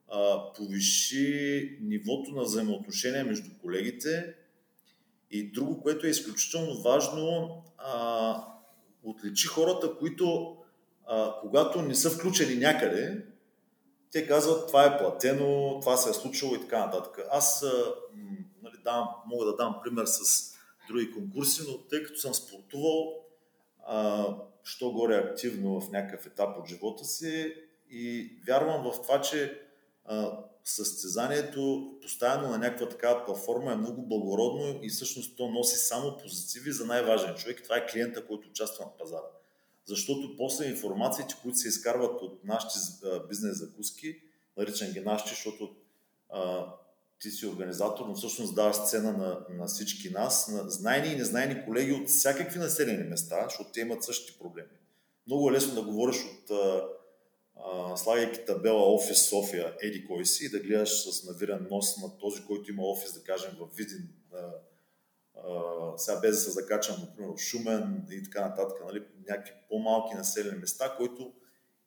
а, 0.08 0.54
повиши 0.54 1.78
нивото 1.82 2.32
на 2.32 2.44
взаимоотношения 2.44 3.26
между 3.26 3.50
колегите. 3.62 4.36
И 5.32 5.52
друго, 5.52 5.82
което 5.82 6.08
е 6.08 6.10
изключително 6.10 6.82
важно, 6.82 7.64
а, 7.78 8.44
отличи 9.04 9.48
хората, 9.48 9.96
които 9.98 10.58
а, 11.08 11.36
когато 11.42 11.82
не 11.82 11.96
са 11.96 12.10
включени 12.10 12.56
някъде, 12.56 13.26
те 14.12 14.28
казват 14.28 14.68
това 14.68 14.86
е 14.86 14.98
платено, 14.98 15.80
това 15.80 15.98
се 15.98 16.10
е 16.10 16.14
случило 16.14 16.56
и 16.56 16.62
така 16.62 16.86
нататък. 16.86 17.20
Аз 17.32 17.64
а, 17.64 17.94
нали, 18.64 18.76
дам, 18.84 19.08
мога 19.26 19.46
да 19.46 19.56
дам 19.56 19.76
пример 19.84 20.06
с 20.06 20.52
други 20.88 21.12
конкурси, 21.12 21.62
но 21.68 21.78
тъй 21.78 22.04
като 22.04 22.20
съм 22.20 22.34
спортувал, 22.34 23.26
а, 23.86 24.26
що 24.64 24.92
горе 24.92 25.16
активно 25.16 25.82
в 25.82 25.92
някакъв 25.92 26.26
етап 26.26 26.58
от 26.60 26.68
живота 26.68 27.06
си 27.06 27.56
и 27.90 28.32
вярвам 28.48 28.92
в 28.92 29.02
това, 29.02 29.22
че 29.22 29.62
а, 30.06 30.38
състезанието, 30.66 31.92
поставено 32.02 32.50
на 32.50 32.58
някаква 32.58 32.90
такава 32.90 33.26
платформа, 33.26 33.72
е 33.72 33.76
много 33.76 34.08
благородно 34.08 34.80
и 34.84 34.90
всъщност 34.90 35.38
то 35.38 35.50
носи 35.50 35.78
само 35.78 36.18
позитиви 36.18 36.72
за 36.72 36.86
най-важен 36.86 37.36
човек. 37.36 37.64
Това 37.64 37.78
е 37.78 37.86
клиента, 37.86 38.28
който 38.28 38.50
участва 38.50 38.86
на 38.86 38.98
пазара. 38.98 39.28
Защото 39.86 40.38
после 40.38 40.66
информациите, 40.66 41.36
които 41.42 41.58
се 41.58 41.68
изкарват 41.68 42.22
от 42.22 42.44
нашите 42.44 42.80
бизнес 43.30 43.58
закуски, 43.58 44.16
наричам 44.58 44.92
ги 44.92 45.00
нашите, 45.00 45.30
защото 45.30 45.76
а, 46.30 46.66
ти 47.20 47.32
си 47.32 47.48
организатор, 47.48 48.06
но 48.08 48.16
всъщност 48.16 48.56
даваш 48.56 48.76
сцена 48.76 49.12
на, 49.12 49.40
на 49.50 49.68
всички 49.68 50.10
нас, 50.10 50.48
на 50.48 50.70
знайни 50.70 51.14
и 51.14 51.16
незнайни 51.16 51.66
колеги 51.66 51.92
от 51.92 52.10
всякакви 52.10 52.60
населени 52.60 53.04
места, 53.04 53.46
защото 53.50 53.72
те 53.72 53.82
имат 53.82 54.04
същите 54.04 54.40
проблеми. 54.40 54.70
Много 55.28 55.50
е 55.50 55.54
лесно 55.54 55.76
да 55.76 55.82
говориш 55.82 56.18
от 56.18 56.52
слагайки 57.96 58.46
табела 58.46 58.94
офис 58.94 59.30
София, 59.30 59.74
еди 59.82 60.06
кой 60.06 60.26
си, 60.26 60.46
и 60.46 60.50
да 60.50 60.60
гледаш 60.60 60.90
с 60.90 61.24
навиран 61.24 61.68
нос 61.72 61.98
на 61.98 62.18
този, 62.18 62.46
който 62.46 62.72
има 62.72 62.84
офис, 62.84 63.14
да 63.14 63.24
кажем, 63.24 63.52
в 63.60 63.78
Видин, 63.78 64.10
а, 64.34 64.38
а, 65.36 65.98
сега 65.98 66.20
без 66.20 66.36
да 66.36 66.42
се 66.42 66.52
закачам, 66.52 66.96
например, 67.00 67.38
Шумен 67.38 68.08
и 68.12 68.24
така 68.24 68.48
нататък, 68.48 68.78
нали, 68.86 69.04
някакви 69.30 69.54
по-малки 69.70 70.16
населени 70.16 70.58
места, 70.58 70.96
които 70.98 71.34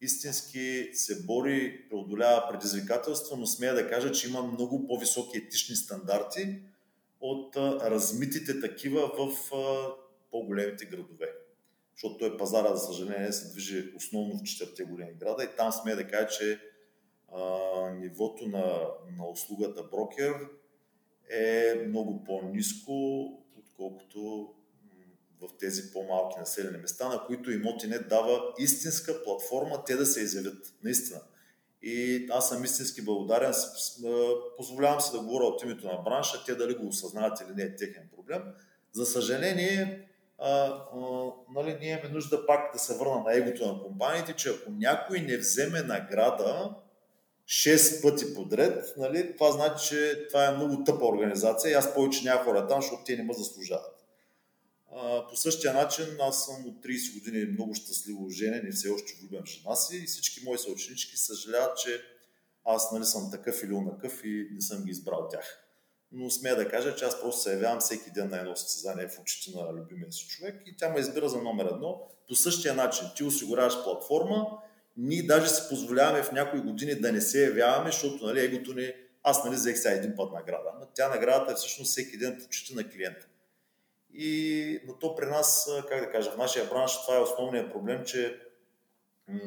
истински 0.00 0.90
се 0.92 1.22
бори, 1.22 1.88
преодолява 1.90 2.48
предизвикателства, 2.50 3.36
но 3.36 3.46
смея 3.46 3.74
да 3.74 3.88
кажа, 3.88 4.12
че 4.12 4.28
има 4.28 4.42
много 4.42 4.86
по-високи 4.86 5.38
етични 5.38 5.76
стандарти 5.76 6.58
от 7.20 7.56
а, 7.56 7.90
размитите 7.90 8.60
такива 8.60 9.10
в 9.18 9.54
а, 9.54 9.94
по-големите 10.30 10.84
градове 10.84 11.43
защото 11.94 12.18
той 12.18 12.36
пазара, 12.36 12.76
за 12.76 12.86
съжаление, 12.86 13.32
се 13.32 13.52
движи 13.52 13.92
основно 13.96 14.38
в 14.38 14.42
четирите 14.42 14.84
големи 14.84 15.14
града 15.14 15.44
и 15.44 15.56
там 15.56 15.72
сме 15.72 15.94
да 15.94 16.08
кажа, 16.08 16.28
че 16.28 16.60
а, 17.32 17.40
нивото 17.90 18.46
на, 18.46 18.88
на 19.18 19.28
услугата 19.30 19.82
брокер 19.82 20.34
е 21.30 21.74
много 21.88 22.24
по-низко, 22.24 23.24
отколкото 23.58 24.50
в 25.40 25.48
тези 25.58 25.92
по-малки 25.92 26.38
населени 26.38 26.78
места, 26.78 27.08
на 27.08 27.26
които 27.26 27.50
не 27.88 27.98
дава 27.98 28.54
истинска 28.58 29.24
платформа 29.24 29.84
те 29.84 29.96
да 29.96 30.06
се 30.06 30.20
изявят. 30.20 30.74
Наистина. 30.84 31.20
И 31.82 32.26
аз 32.30 32.48
съм 32.48 32.64
истински 32.64 33.04
благодарен. 33.04 33.52
Позволявам 34.56 35.00
се 35.00 35.12
да 35.12 35.22
говоря 35.22 35.44
от 35.44 35.62
името 35.62 35.86
на 35.86 36.02
бранша. 36.02 36.44
Те 36.46 36.54
дали 36.54 36.74
го 36.74 36.86
осъзнават 36.86 37.40
или 37.40 37.54
не 37.56 37.62
е 37.62 37.76
техен 37.76 38.08
проблем. 38.16 38.42
За 38.92 39.06
съжаление, 39.06 40.08
а, 40.38 40.66
а, 40.66 41.30
нали, 41.54 41.76
ние 41.80 41.92
имаме 41.92 42.08
нужда 42.08 42.46
пак 42.46 42.72
да 42.72 42.78
се 42.78 42.98
върна 42.98 43.22
на 43.26 43.36
егото 43.36 43.66
на 43.66 43.82
компаниите, 43.82 44.32
че 44.32 44.48
ако 44.48 44.70
някой 44.70 45.20
не 45.20 45.36
вземе 45.36 45.82
награда 45.82 46.74
6 47.46 48.02
пъти 48.02 48.34
подред, 48.34 48.94
нали, 48.96 49.36
това 49.36 49.52
значи, 49.52 49.88
че 49.88 50.26
това 50.28 50.46
е 50.46 50.56
много 50.56 50.84
тъпа 50.84 51.06
организация 51.06 51.70
и 51.70 51.74
аз 51.74 51.94
повече 51.94 52.24
няма 52.24 52.44
хора 52.44 52.66
там, 52.66 52.82
защото 52.82 53.04
те 53.04 53.16
не 53.16 53.22
ме 53.22 53.34
заслужават. 53.34 54.06
А, 54.96 55.28
по 55.28 55.36
същия 55.36 55.74
начин 55.74 56.04
аз 56.20 56.44
съм 56.44 56.66
от 56.66 56.84
30 56.84 57.14
години 57.14 57.52
много 57.52 57.74
щастливо 57.74 58.30
женен 58.30 58.66
и 58.68 58.72
все 58.72 58.88
още 58.88 59.12
влюбен 59.20 59.46
жена 59.46 59.76
си 59.76 59.96
и 59.96 60.06
всички 60.06 60.44
мои 60.44 60.58
съученички 60.58 61.16
съжаляват, 61.16 61.78
че 61.78 62.00
аз 62.64 62.92
нали, 62.92 63.04
съм 63.04 63.30
такъв 63.30 63.62
или 63.62 63.72
онакъв 63.72 64.24
и 64.24 64.48
не 64.52 64.60
съм 64.60 64.84
ги 64.84 64.90
избрал 64.90 65.28
тях 65.30 65.63
но 66.16 66.30
смея 66.30 66.56
да 66.56 66.68
кажа, 66.68 66.96
че 66.96 67.04
аз 67.04 67.20
просто 67.20 67.42
се 67.42 67.52
явявам 67.52 67.80
всеки 67.80 68.10
ден 68.10 68.28
на 68.30 68.38
едно 68.38 68.56
състезание 68.56 69.08
в 69.08 69.18
очите 69.20 69.50
на 69.56 69.72
любимия 69.72 70.12
си 70.12 70.28
човек 70.28 70.62
и 70.66 70.76
тя 70.76 70.88
ме 70.88 71.00
избира 71.00 71.28
за 71.28 71.42
номер 71.42 71.64
едно. 71.64 72.08
По 72.28 72.34
същия 72.34 72.74
начин 72.74 73.06
ти 73.16 73.24
осигуряваш 73.24 73.82
платформа, 73.82 74.46
ние 74.96 75.22
даже 75.22 75.48
си 75.48 75.62
позволяваме 75.68 76.22
в 76.22 76.32
някои 76.32 76.60
години 76.60 76.94
да 76.94 77.12
не 77.12 77.20
се 77.20 77.44
явяваме, 77.44 77.90
защото 77.90 78.26
нали, 78.26 78.40
егото 78.40 78.72
ни, 78.72 78.92
аз 79.22 79.44
нали 79.44 79.54
взех 79.54 79.78
сега 79.78 79.94
един 79.94 80.16
път 80.16 80.32
награда, 80.32 80.70
но 80.80 80.86
тя 80.94 81.08
наградата 81.08 81.52
е 81.52 81.54
всъщност 81.54 81.90
всеки 81.90 82.18
ден 82.18 82.40
в 82.40 82.46
очите 82.46 82.74
на 82.74 82.88
клиента. 82.88 83.26
И, 84.14 84.80
но 84.86 84.94
то 84.94 85.14
при 85.14 85.26
нас, 85.26 85.70
как 85.88 86.00
да 86.00 86.10
кажа, 86.10 86.30
в 86.30 86.36
нашия 86.36 86.68
бранш 86.68 87.02
това 87.02 87.16
е 87.16 87.20
основният 87.20 87.72
проблем, 87.72 88.04
че 88.04 88.40
м- 89.28 89.38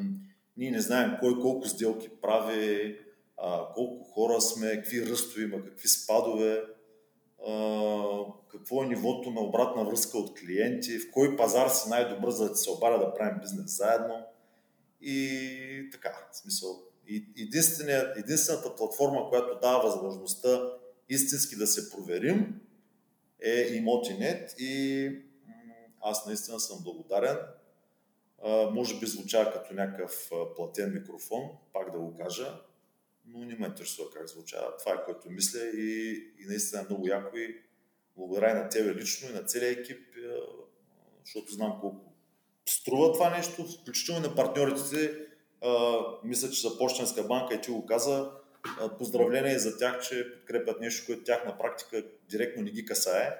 ние 0.56 0.70
не 0.70 0.80
знаем 0.80 1.16
кой 1.20 1.40
колко 1.40 1.68
сделки 1.68 2.08
прави, 2.22 2.98
а, 3.42 3.74
колко 3.74 4.04
хора 4.04 4.40
сме, 4.40 4.70
какви 4.70 5.06
ръстове 5.06 5.44
има, 5.44 5.64
какви 5.64 5.88
спадове, 5.88 6.62
а, 7.46 8.24
какво 8.50 8.84
е 8.84 8.86
нивото 8.86 9.30
на 9.30 9.40
обратна 9.40 9.84
връзка 9.84 10.18
от 10.18 10.38
клиенти, 10.38 10.98
в 10.98 11.10
кой 11.10 11.36
пазар 11.36 11.68
си 11.68 11.88
най-добър, 11.88 12.30
за 12.30 12.48
да 12.48 12.56
се 12.56 12.70
обаря 12.70 12.98
да 12.98 13.14
правим 13.14 13.40
бизнес 13.40 13.76
заедно. 13.76 14.26
И 15.00 15.88
така, 15.92 16.28
в 16.32 16.36
смисъл. 16.36 16.82
единствената 18.16 18.76
платформа, 18.76 19.28
която 19.28 19.58
дава 19.62 19.82
възможността 19.82 20.72
истински 21.08 21.56
да 21.56 21.66
се 21.66 21.90
проверим, 21.90 22.60
е 23.40 23.60
Имотинет 23.74 24.54
и 24.58 25.10
аз 26.00 26.26
наистина 26.26 26.60
съм 26.60 26.78
благодарен. 26.84 27.36
А, 28.44 28.70
може 28.70 28.98
би 28.98 29.06
звуча 29.06 29.52
като 29.52 29.74
някакъв 29.74 30.30
платен 30.56 30.92
микрофон, 30.92 31.42
пак 31.72 31.92
да 31.92 31.98
го 31.98 32.16
кажа, 32.16 32.60
но 33.32 33.44
не 33.44 33.56
ме 33.56 33.66
интересува 33.66 34.10
как 34.10 34.28
звучава. 34.28 34.76
Това 34.78 34.92
е 34.92 35.04
което 35.04 35.30
мисля 35.30 35.60
и, 35.60 36.10
и 36.38 36.46
наистина 36.46 36.82
е 36.82 36.84
много 36.84 37.08
яко 37.08 37.36
и 37.36 37.56
благодаря 38.16 38.54
на 38.54 38.68
тебе 38.68 38.94
лично 38.94 39.28
и 39.30 39.32
на 39.32 39.44
целия 39.44 39.70
екип, 39.70 40.00
е, 40.16 40.20
защото 41.24 41.52
знам 41.52 41.78
колко 41.80 42.14
струва 42.68 43.12
това 43.12 43.36
нещо, 43.36 43.64
включително 43.80 44.20
на 44.20 44.34
партньорите 44.34 44.80
си. 44.80 45.10
Мисля, 46.24 46.50
че 46.50 46.68
за 46.68 46.78
Почтенска 46.78 47.22
банка 47.22 47.54
и 47.54 47.60
ти 47.60 47.70
го 47.70 47.86
каза, 47.86 48.30
поздравление 48.98 49.58
за 49.58 49.78
тях, 49.78 50.00
че 50.00 50.32
подкрепят 50.32 50.80
нещо, 50.80 51.06
което 51.06 51.24
тях 51.24 51.46
на 51.46 51.58
практика 51.58 52.04
директно 52.28 52.62
не 52.62 52.70
ги 52.70 52.84
касае. 52.84 53.36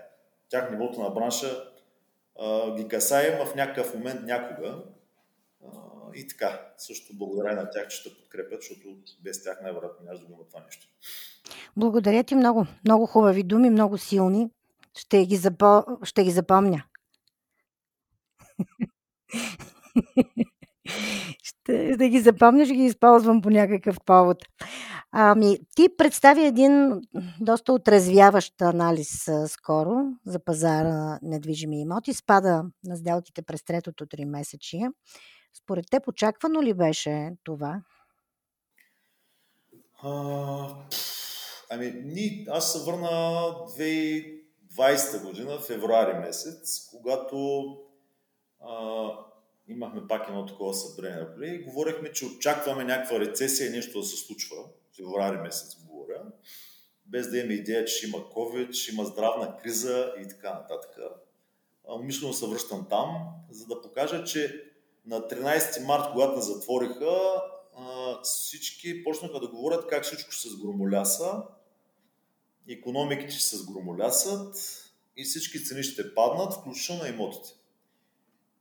Тях 0.49 0.71
нивото 0.71 1.01
на 1.01 1.11
бранша 1.11 1.65
ги 2.77 2.89
касае, 2.89 3.45
в 3.45 3.55
някакъв 3.55 3.95
момент 3.95 4.21
някога 4.25 4.83
и 6.15 6.27
така, 6.29 6.73
също 6.79 7.17
благодаря 7.17 7.57
на 7.57 7.71
тях, 7.71 7.89
че 7.89 8.03
те 8.03 8.17
подкрепят, 8.17 8.61
защото 8.61 8.97
без 9.21 9.45
тях 9.45 9.59
най-вероятно 9.63 10.07
няма 10.07 10.19
да 10.19 10.27
го 10.27 10.33
има 10.33 10.45
това 10.49 10.65
нещо. 10.65 10.87
Благодаря 11.77 12.25
ти 12.25 12.35
много. 12.35 12.67
Много 12.85 13.07
хубави 13.07 13.43
думи, 13.43 13.71
много 13.71 13.99
силни. 13.99 14.51
Ще 14.99 15.27
ги, 15.27 15.37
запо... 15.37 15.83
ще 16.03 16.25
ги 16.25 16.31
запомня. 16.31 16.85
ще, 21.43 21.95
ще 21.95 22.09
ги 22.09 22.21
запомня, 22.21 22.65
ще 22.65 22.75
ги 22.75 22.85
използвам 22.85 23.43
по 23.43 23.51
някакъв 23.51 23.97
повод. 24.05 24.39
Ами, 25.13 25.59
ти 25.77 25.89
представи 25.99 26.45
един 26.45 27.01
доста 27.41 27.73
отрезвяващ 27.73 28.63
анализ 28.63 29.29
а, 29.29 29.49
скоро 29.49 29.91
за 30.27 30.45
пазара 30.45 30.89
на 30.89 31.19
недвижими 31.23 31.81
имоти. 31.81 32.15
Спада 32.15 32.65
на 32.85 32.97
сделките 32.97 33.43
през 33.43 33.65
третото 33.65 34.07
три 34.07 34.25
месечия. 34.25 34.91
Според 35.63 35.85
теб 35.91 36.09
очаквано 36.09 36.63
ли 36.63 36.75
беше 36.75 37.33
това? 37.45 37.83
А, 40.03 40.69
ами, 41.71 41.93
ни, 42.05 42.47
аз 42.51 42.73
се 42.73 42.91
върна 42.91 43.09
2020 43.09 45.25
година, 45.25 45.59
февруари 45.59 46.19
месец, 46.19 46.89
когато 46.91 47.67
а, 48.61 49.09
имахме 49.69 50.09
пак 50.09 50.29
едно 50.29 50.47
такова 50.47 50.75
събрание 50.75 51.17
на 51.17 51.35
колеги 51.35 51.55
и 51.55 51.65
говорихме, 51.65 52.13
че 52.13 52.27
очакваме 52.27 52.85
някаква 52.85 53.21
рецесия 53.21 53.67
и 53.67 53.71
нещо 53.71 54.01
да 54.01 54.07
се 54.07 54.17
случва. 54.17 54.57
Февруари 54.97 55.37
месец 55.37 55.85
говоря. 55.85 56.23
Без 57.07 57.31
да 57.31 57.39
имаме 57.39 57.55
идея, 57.55 57.85
че 57.85 58.09
има 58.09 58.19
COVID, 58.19 58.71
че 58.71 58.93
има 58.93 59.05
здравна 59.05 59.57
криза 59.57 60.13
и 60.25 60.29
така 60.29 60.55
нататък. 60.55 60.99
Умишлено 61.85 62.33
се 62.33 62.47
връщам 62.47 62.87
там, 62.91 63.29
за 63.51 63.67
да 63.67 63.83
покажа, 63.83 64.25
че 64.25 64.68
на 65.09 65.21
13 65.21 65.85
март, 65.85 66.13
когато 66.13 66.37
не 66.37 66.43
затвориха, 66.43 67.43
всички 68.23 69.05
почнаха 69.05 69.41
да 69.41 69.49
говорят 69.49 69.87
как 69.87 70.05
всичко 70.05 70.31
ще 70.31 70.49
се 70.49 70.55
сгромоляса, 70.55 71.43
економиките 72.69 73.33
ще 73.33 73.45
се 73.45 73.57
сгромолясат 73.57 74.57
и 75.17 75.25
всички 75.25 75.65
цени 75.65 75.83
ще 75.83 76.15
паднат, 76.15 76.55
включително 76.55 77.03
на 77.03 77.09
имотите. 77.09 77.49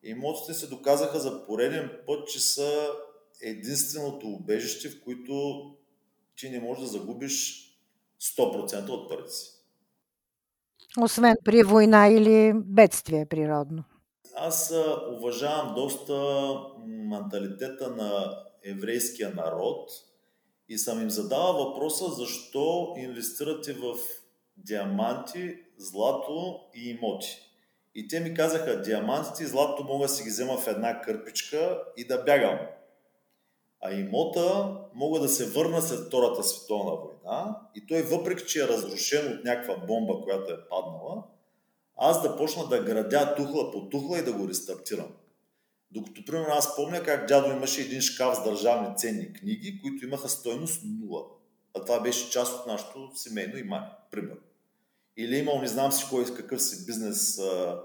Имотите 0.04 0.54
се 0.54 0.68
доказаха 0.68 1.20
за 1.20 1.46
пореден 1.46 1.92
път, 2.08 2.28
че 2.28 2.40
са 2.40 2.90
единственото 3.42 4.28
убежище, 4.28 4.90
в 4.90 5.04
което 5.04 5.66
ти 6.36 6.50
не 6.50 6.60
можеш 6.60 6.82
да 6.82 6.88
загубиш 6.88 7.64
100% 8.22 8.90
от 8.90 9.10
парите 9.10 9.32
си. 9.32 9.52
Освен 11.02 11.36
при 11.46 11.64
война 11.64 12.08
или 12.08 12.54
бедствие 12.56 13.26
природно. 13.26 13.84
Аз 14.40 14.74
уважавам 15.18 15.76
доста 15.76 16.48
менталитета 16.86 17.90
на 17.90 18.40
еврейския 18.66 19.34
народ 19.36 19.90
и 20.70 20.78
съм 20.78 21.02
им 21.02 21.10
задавал 21.10 21.54
въпроса 21.54 22.06
защо 22.10 22.94
инвестирате 22.98 23.74
в 23.74 23.96
диаманти, 24.58 25.56
злато 25.78 26.60
и 26.76 26.90
имоти. 26.90 27.28
И 27.96 28.08
те 28.08 28.20
ми 28.20 28.34
казаха, 28.34 28.82
диамантите 28.82 29.44
и 29.44 29.48
злато 29.48 29.84
мога 29.84 30.08
да 30.08 30.14
си 30.14 30.24
ги 30.24 30.30
взема 30.30 30.58
в 30.58 30.68
една 30.68 31.02
кърпичка 31.02 31.84
и 31.98 32.08
да 32.08 32.24
бягам. 32.24 32.60
А 33.82 33.94
имота 33.94 34.78
мога 34.94 35.20
да 35.20 35.30
се 35.30 35.50
върна 35.50 35.82
след 35.82 36.08
Втората 36.08 36.44
световна 36.44 36.92
война 36.92 37.60
и 37.76 37.88
той 37.88 38.02
въпреки, 38.02 38.46
че 38.48 38.64
е 38.64 38.68
разрушен 38.68 39.34
от 39.34 39.44
някаква 39.44 39.86
бомба, 39.88 40.22
която 40.24 40.54
е 40.54 40.68
паднала, 40.70 41.24
аз 41.98 42.22
да 42.22 42.38
почна 42.38 42.68
да 42.68 42.84
градя 42.84 43.36
тухла 43.36 43.72
по 43.72 43.90
тухла 43.90 44.20
и 44.20 44.24
да 44.24 44.34
го 44.34 44.48
рестартирам. 44.48 45.12
Докато, 45.92 46.26
примерно, 46.26 46.54
аз 46.54 46.76
помня 46.76 47.04
как 47.04 47.28
дядо 47.28 47.52
имаше 47.52 47.82
един 47.82 48.02
шкаф 48.02 48.38
с 48.38 48.44
държавни 48.44 48.98
ценни 48.98 49.34
книги, 49.34 49.82
които 49.82 50.06
имаха 50.06 50.30
стойност 50.30 50.82
нула. 50.86 51.26
А 51.74 51.86
това 51.86 52.00
беше 52.00 52.32
част 52.32 52.60
от 52.60 52.68
нашето 52.68 53.12
семейно 53.16 53.58
имане, 53.58 53.86
примерно. 54.12 54.42
Или 55.18 55.38
имал, 55.38 55.62
не 55.62 55.68
знам 55.68 55.92
си 55.92 56.06
кой 56.10 56.26
какъв 56.26 56.62
си 56.62 56.86
бизнес 56.86 57.40
а, 57.40 57.82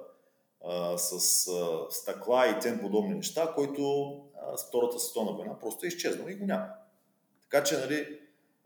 а, 0.64 0.98
с 0.98 1.12
а, 1.48 1.90
стъкла 1.90 2.46
и 2.46 2.60
тем 2.60 2.80
подобни 2.80 3.14
неща, 3.14 3.52
който 3.54 4.12
а, 4.42 4.56
с 4.56 4.68
Втората 4.68 4.98
световна 4.98 5.32
война 5.32 5.58
просто 5.58 5.86
е 5.86 5.88
изчезнал 5.88 6.28
и 6.28 6.34
го 6.34 6.46
няма. 6.46 6.66
Така 7.42 7.64
че, 7.64 7.78
нали, 7.78 8.18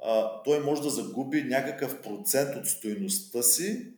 а, 0.05 0.43
той 0.43 0.61
може 0.61 0.83
да 0.83 0.91
загуби 0.91 1.43
някакъв 1.43 2.03
процент 2.03 2.57
от 2.57 2.67
стоеността 2.67 3.43
си, 3.43 3.93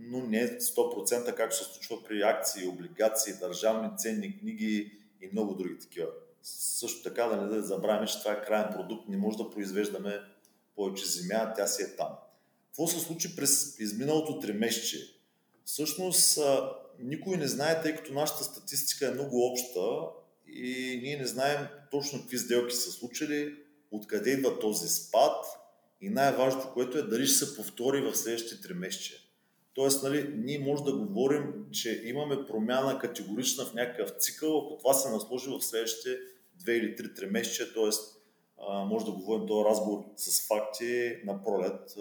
но 0.00 0.26
не 0.26 0.58
100% 0.58 1.34
както 1.34 1.56
се 1.56 1.64
случва 1.64 2.04
при 2.08 2.22
акции, 2.22 2.68
облигации, 2.68 3.32
държавни 3.40 3.88
ценни 3.98 4.38
книги 4.38 4.92
и 5.20 5.28
много 5.32 5.54
други 5.54 5.78
такива. 5.78 6.06
Също 6.42 7.02
така 7.02 7.24
да 7.24 7.36
не 7.36 7.48
да 7.48 7.62
забравяме, 7.62 8.06
че 8.06 8.18
това 8.18 8.32
е 8.32 8.42
крайен 8.42 8.72
продукт, 8.72 9.08
не 9.08 9.16
може 9.16 9.36
да 9.36 9.50
произвеждаме 9.50 10.20
повече 10.76 11.06
земя, 11.06 11.52
тя 11.56 11.66
си 11.66 11.82
е 11.82 11.96
там. 11.96 12.08
Какво 12.66 12.86
се 12.86 13.00
случи 13.00 13.36
през 13.36 13.78
изминалото 13.78 14.38
три 14.38 14.52
месече? 14.52 14.98
Всъщност 15.64 16.38
никой 16.98 17.36
не 17.36 17.48
знае, 17.48 17.82
тъй 17.82 17.96
като 17.96 18.12
нашата 18.12 18.44
статистика 18.44 19.06
е 19.06 19.14
много 19.14 19.46
обща 19.46 19.80
и 20.46 21.00
ние 21.02 21.16
не 21.16 21.26
знаем 21.26 21.66
точно 21.90 22.20
какви 22.20 22.38
сделки 22.38 22.74
са 22.74 22.90
случили, 22.90 23.56
откъде 23.90 24.30
идва 24.30 24.58
този 24.58 24.88
спад 24.88 25.46
и 26.00 26.08
най-важното, 26.08 26.72
което 26.72 26.98
е 26.98 27.02
дали 27.02 27.26
ще 27.26 27.46
се 27.46 27.56
повтори 27.56 28.00
в 28.00 28.16
следващите 28.16 28.62
три 28.62 28.74
месече. 28.74 29.29
Тоест, 29.80 30.02
нали, 30.02 30.34
ние 30.36 30.58
може 30.58 30.84
да 30.84 30.96
говорим, 30.96 31.66
че 31.72 32.02
имаме 32.04 32.46
промяна 32.46 32.98
категорична 32.98 33.64
в 33.64 33.74
някакъв 33.74 34.10
цикъл, 34.18 34.58
ако 34.58 34.78
това 34.78 34.94
се 34.94 35.10
насложи 35.10 35.50
в 35.50 35.62
следващите 35.62 36.18
две 36.54 36.76
или 36.76 36.96
три 36.96 37.14
три 37.14 37.26
месече, 37.26 37.74
т.е. 37.74 37.90
може 38.86 39.04
да 39.04 39.12
говорим 39.12 39.46
този 39.46 39.64
разговор 39.64 40.04
с 40.16 40.48
факти 40.48 41.16
на 41.24 41.42
пролет 41.42 41.96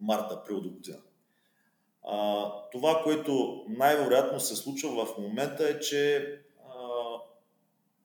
март, 0.00 0.32
април 0.32 0.60
до 0.60 0.70
година. 0.70 0.98
Това, 2.72 3.00
което 3.04 3.64
най-вероятно 3.68 4.40
се 4.40 4.56
случва 4.56 5.06
в 5.06 5.18
момента 5.18 5.68
е, 5.68 5.80
че 5.80 6.32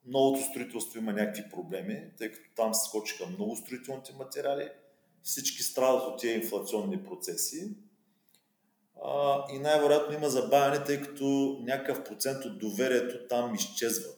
новото 0.06 0.44
строителство 0.44 1.00
има 1.00 1.14
някакви 1.14 1.50
проблеми, 1.50 2.04
тъй 2.18 2.32
като 2.32 2.50
там 2.56 2.74
се 2.74 2.90
скочиха 2.90 3.28
много 3.28 3.56
строителните 3.56 4.14
материали, 4.14 4.70
всички 5.24 5.64
страдат 5.64 6.04
от 6.08 6.20
тези 6.20 6.34
инфлационни 6.34 7.04
процеси 7.04 7.76
а, 9.06 9.46
и 9.54 9.60
най-вероятно 9.60 10.16
има 10.16 10.30
забавяне, 10.30 10.84
тъй 10.84 11.02
като 11.02 11.58
някакъв 11.62 12.04
процент 12.04 12.46
от 12.46 12.60
доверието 12.60 13.28
там 13.30 13.56
изчезва. 13.56 14.10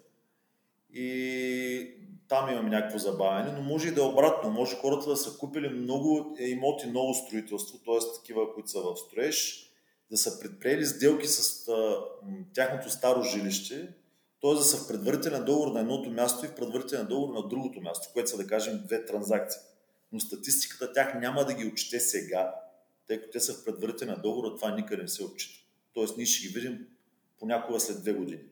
И 0.94 2.04
там 2.28 2.50
имаме 2.50 2.70
някакво 2.70 2.98
забавяне, 2.98 3.52
но 3.52 3.62
може 3.62 3.88
и 3.88 3.92
да 3.92 4.02
е 4.02 4.06
обратно. 4.06 4.50
Може 4.50 4.76
хората 4.76 5.10
да 5.10 5.18
са 5.18 5.38
купили 5.38 5.70
много 5.70 6.36
имоти, 6.40 6.88
ново 6.88 7.14
строителство, 7.14 7.78
т.е. 7.78 8.16
такива, 8.16 8.54
които 8.54 8.70
са 8.70 8.80
в 8.82 8.96
строеж, 8.98 9.70
да 10.12 10.18
са 10.18 10.40
предприели 10.40 10.86
сделки 10.86 11.28
с 11.28 11.72
тяхното 12.54 12.90
старо 12.90 13.24
жилище, 13.24 13.88
т.е. 14.42 14.54
да 14.54 14.64
са 14.64 14.78
в 14.78 14.88
предварителен 14.88 15.46
договор 15.46 15.72
на 15.72 15.80
едното 15.80 16.10
място 16.10 16.46
и 16.46 16.50
в 16.50 16.56
предварителен 16.56 17.08
договор 17.08 17.34
на 17.34 17.48
другото 17.48 17.82
място, 17.82 18.10
което 18.14 18.30
са 18.30 18.38
да 18.38 18.48
кажем 18.48 18.82
две 18.86 19.06
транзакции. 19.06 19.62
Но 20.12 20.20
статистиката 20.20 20.94
тях 20.94 21.20
няма 21.20 21.46
да 21.46 21.54
ги 21.54 21.66
отчете 21.66 22.00
сега, 22.00 22.56
тъй 23.08 23.20
като 23.20 23.32
те 23.32 23.40
са 23.40 23.54
в 23.54 23.66
предварителен 23.66 24.22
договор, 24.24 24.52
а 24.52 24.56
това 24.56 24.76
никъде 24.76 25.02
не 25.02 25.08
се 25.08 25.24
отчита. 25.24 25.66
Тоест 25.94 26.18
ние 26.18 26.26
ще 26.26 26.48
ги 26.48 26.54
видим 26.54 26.88
понякога 27.40 27.80
след 27.80 28.02
две 28.02 28.14
години. 28.14 28.44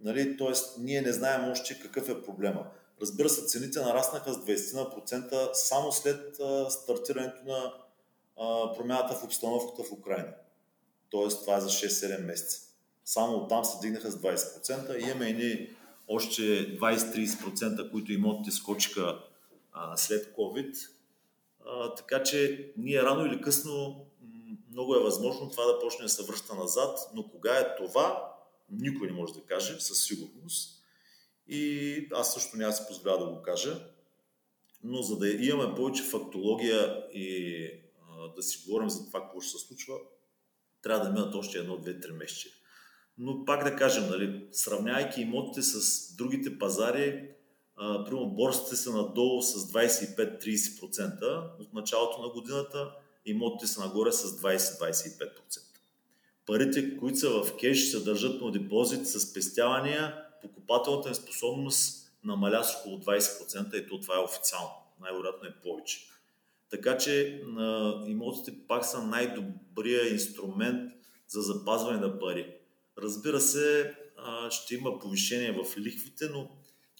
Нали? 0.00 0.36
Тоест 0.36 0.78
ние 0.78 1.02
не 1.02 1.12
знаем 1.12 1.50
още 1.50 1.80
какъв 1.80 2.08
е 2.08 2.22
проблема. 2.22 2.66
Разбира 3.00 3.28
се, 3.28 3.46
цените 3.46 3.80
нараснаха 3.80 4.32
с 4.32 4.36
20% 4.36 5.52
само 5.52 5.92
след 5.92 6.36
стартирането 6.68 7.44
на 7.46 7.72
промяната 8.76 9.14
в 9.14 9.24
обстановката 9.24 9.82
в 9.82 9.92
Украина. 9.92 10.34
Тоест 11.10 11.40
това 11.40 11.56
е 11.56 11.60
за 11.60 11.68
6-7 11.68 12.24
месеца. 12.24 12.60
Само 13.04 13.36
оттам 13.36 13.64
се 13.64 13.78
дигнаха 13.80 14.10
с 14.10 14.16
20% 14.16 14.98
и 14.98 15.10
имаме 15.10 15.28
едни 15.28 15.70
още 16.08 16.42
20-30%, 16.42 17.90
които 17.90 18.12
имотите 18.12 18.56
скочиха 18.56 19.18
а, 19.72 19.96
след 19.96 20.36
COVID. 20.36 20.76
Така 21.96 22.22
че 22.22 22.72
ние 22.76 23.02
рано 23.02 23.26
или 23.26 23.40
късно 23.40 24.06
много 24.70 24.94
е 24.94 25.02
възможно 25.02 25.50
това 25.50 25.64
да 25.64 25.78
почне 25.78 26.02
да 26.02 26.08
се 26.08 26.24
връща 26.24 26.54
назад, 26.54 26.98
но 27.14 27.28
кога 27.28 27.58
е 27.58 27.76
това, 27.76 28.34
никой 28.70 29.06
не 29.06 29.12
може 29.12 29.32
да 29.32 29.40
каже 29.40 29.80
със 29.80 30.04
сигурност. 30.04 30.82
И 31.48 32.08
аз 32.14 32.34
също 32.34 32.56
няма 32.56 32.72
си 32.72 32.82
позволя 32.88 33.16
да 33.16 33.26
го 33.26 33.42
кажа. 33.42 33.88
Но 34.84 35.02
за 35.02 35.18
да 35.18 35.28
имаме 35.28 35.74
повече 35.74 36.02
фактология 36.02 37.06
и 37.12 37.64
а, 38.08 38.34
да 38.36 38.42
си 38.42 38.62
говорим 38.66 38.90
за 38.90 39.06
това, 39.06 39.20
какво 39.20 39.40
ще 39.40 39.58
се 39.58 39.66
случва, 39.66 39.94
трябва 40.82 41.04
да 41.04 41.12
минат 41.12 41.34
още 41.34 41.58
едно, 41.58 41.76
две, 41.76 42.00
три 42.00 42.12
месече. 42.12 42.48
Но 43.18 43.44
пак 43.44 43.64
да 43.64 43.76
кажем, 43.76 44.08
нали, 44.08 44.46
сравнявайки 44.52 45.20
имотите 45.20 45.62
с 45.62 46.16
другите 46.16 46.58
пазари, 46.58 47.30
а, 47.76 48.04
примерно 48.04 48.26
борсите 48.26 48.76
са 48.76 48.92
надолу 48.92 49.42
с 49.42 49.72
25-30% 49.72 51.60
от 51.60 51.72
началото 51.72 52.22
на 52.22 52.28
годината, 52.28 52.90
имотите 53.26 53.66
са 53.66 53.80
нагоре 53.80 54.12
с 54.12 54.40
20-25%. 54.42 55.28
Парите, 56.46 56.96
които 56.96 57.18
са 57.18 57.30
в 57.30 57.56
кеш, 57.56 57.84
се 57.84 58.00
държат 58.00 58.40
на 58.40 58.50
депозит 58.50 59.06
с 59.06 59.20
спестявания 59.20 60.24
покупателната 60.42 61.08
им 61.08 61.14
способност 61.14 62.12
намаля 62.24 62.64
с 62.64 62.76
около 62.80 62.98
20% 62.98 63.74
и 63.74 63.88
то 63.88 64.00
това 64.00 64.14
е 64.16 64.24
официално. 64.24 64.70
Най-вероятно 65.00 65.48
е 65.48 65.60
повече. 65.62 66.08
Така 66.70 66.98
че 66.98 67.42
имотите 68.06 68.54
пак 68.68 68.84
са 68.84 69.02
най-добрия 69.02 70.12
инструмент 70.12 70.92
за 71.28 71.40
запазване 71.40 71.98
на 71.98 72.18
пари. 72.18 72.54
Разбира 72.98 73.40
се, 73.40 73.94
ще 74.50 74.74
има 74.74 74.98
повишение 74.98 75.52
в 75.52 75.78
лихвите, 75.78 76.28
но 76.28 76.50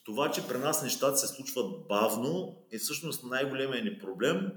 това, 0.04 0.30
че 0.30 0.48
при 0.48 0.58
нас 0.58 0.82
нещата 0.82 1.16
се 1.16 1.26
случват 1.26 1.86
бавно 1.88 2.56
е 2.72 2.78
всъщност 2.78 3.24
най-големия 3.24 3.84
ни 3.84 3.98
проблем, 3.98 4.52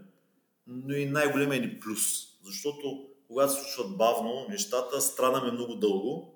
но 0.67 0.93
и 0.93 1.05
най-големия 1.05 1.61
ни 1.61 1.79
плюс. 1.79 2.01
Защото 2.43 3.07
когато 3.27 3.53
се 3.53 3.59
случват 3.59 3.97
бавно 3.97 4.45
нещата, 4.49 5.01
страдаме 5.01 5.51
много 5.51 5.75
дълго 5.75 6.35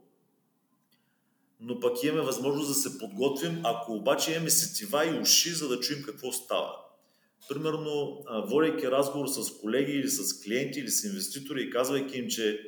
но 1.60 1.80
пък 1.80 2.04
имаме 2.04 2.22
възможност 2.22 2.69
да 2.69 2.74
се 2.74 2.98
подготвим, 2.98 3.62
ако 3.63 3.93
обаче 3.93 4.32
имаме 4.32 4.50
сетива 4.50 5.06
и 5.06 5.19
уши, 5.19 5.50
за 5.50 5.67
да 5.67 5.80
чуем 5.80 6.04
какво 6.04 6.32
става. 6.32 6.76
Примерно, 7.50 8.24
водейки 8.45 8.91
разговор 8.91 9.28
с 9.28 9.58
колеги 9.62 9.91
или 9.91 10.10
с 10.10 10.41
клиенти 10.43 10.80
или 10.80 10.89
с 10.89 11.04
инвеститори 11.04 11.62
и 11.62 11.69
казвайки 11.69 12.17
им, 12.17 12.28
че 12.28 12.62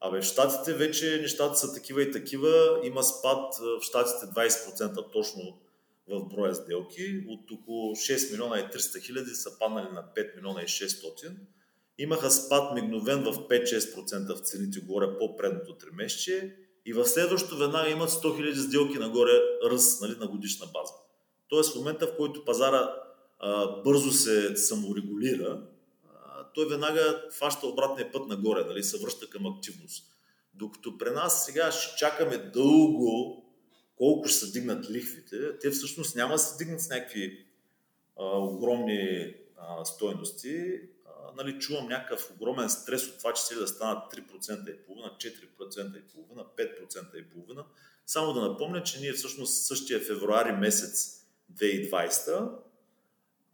Абе, 0.00 0.20
в 0.20 0.24
Штатите 0.24 0.74
вече 0.74 1.18
нещата 1.22 1.56
са 1.56 1.74
такива 1.74 2.02
и 2.02 2.10
такива. 2.10 2.80
Има 2.84 3.02
спад 3.02 3.54
в 3.80 3.82
Штатите 3.82 4.26
20% 4.26 5.12
точно 5.12 5.58
в 6.08 6.28
броя 6.28 6.54
сделки. 6.54 7.24
От 7.28 7.50
около 7.50 7.94
6 7.94 8.32
милиона 8.32 8.58
и 8.60 8.62
300 8.62 9.06
хиляди 9.06 9.30
са 9.30 9.58
паднали 9.58 9.88
на 9.92 10.04
5 10.16 10.36
милиона 10.36 10.62
и 10.62 10.66
600. 10.66 11.36
Имаха 11.98 12.30
спад 12.30 12.74
мигновен 12.74 13.22
в 13.24 13.32
5-6% 13.32 14.34
в 14.34 14.40
цените 14.40 14.80
горе 14.80 15.18
по 15.18 15.36
предното 15.36 15.72
3 15.72 15.94
месече 15.94 16.56
и 16.86 16.92
в 16.92 17.04
следващото 17.04 17.56
веднага 17.56 17.90
имат 17.90 18.10
100 18.10 18.24
000 18.24 18.54
сделки 18.54 18.98
нагоре 18.98 19.32
ръст 19.70 20.00
нали, 20.00 20.16
на 20.18 20.26
годишна 20.26 20.66
база. 20.66 20.92
Тоест 21.48 21.72
в 21.72 21.76
момента, 21.76 22.06
в 22.06 22.16
който 22.16 22.44
пазара 22.44 22.94
а, 23.38 23.82
бързо 23.82 24.12
се 24.12 24.56
саморегулира, 24.56 25.62
а, 26.04 26.52
той 26.54 26.68
веднага 26.68 27.22
фаща 27.38 27.66
обратния 27.66 28.12
път 28.12 28.28
нагоре, 28.28 28.64
нали, 28.64 28.82
се 28.82 28.98
връща 28.98 29.28
към 29.28 29.46
активност. 29.46 30.04
Докато 30.54 30.98
при 30.98 31.10
нас 31.10 31.44
сега 31.44 31.72
ще 31.72 31.96
чакаме 31.96 32.38
дълго 32.38 33.43
колко 33.96 34.28
ще 34.28 34.38
се 34.38 34.52
дигнат 34.52 34.90
лихвите, 34.90 35.58
те 35.58 35.70
всъщност 35.70 36.16
няма 36.16 36.34
да 36.34 36.38
се 36.38 36.64
дигнат 36.64 36.80
с 36.80 36.88
някакви 36.88 37.46
а, 38.16 38.24
огромни 38.38 39.34
а, 39.56 39.84
стойности, 39.84 40.80
нали, 41.36 41.58
чувам 41.58 41.88
някакъв 41.88 42.30
огромен 42.30 42.70
стрес 42.70 43.06
от 43.06 43.18
това, 43.18 43.32
че 43.32 43.42
се 43.42 43.54
да 43.54 43.68
станат 43.68 44.12
3% 44.12 44.74
и 44.74 44.86
половина, 44.86 45.10
4% 45.16 45.98
и 45.98 46.02
половина, 46.02 46.44
5% 46.56 47.16
и 47.16 47.30
половина. 47.30 47.64
Само 48.06 48.32
да 48.32 48.40
напомня, 48.40 48.82
че 48.82 49.00
ние 49.00 49.12
всъщност 49.12 49.66
същия 49.66 50.00
февруари 50.00 50.52
месец 50.52 51.20
2020 51.54 52.50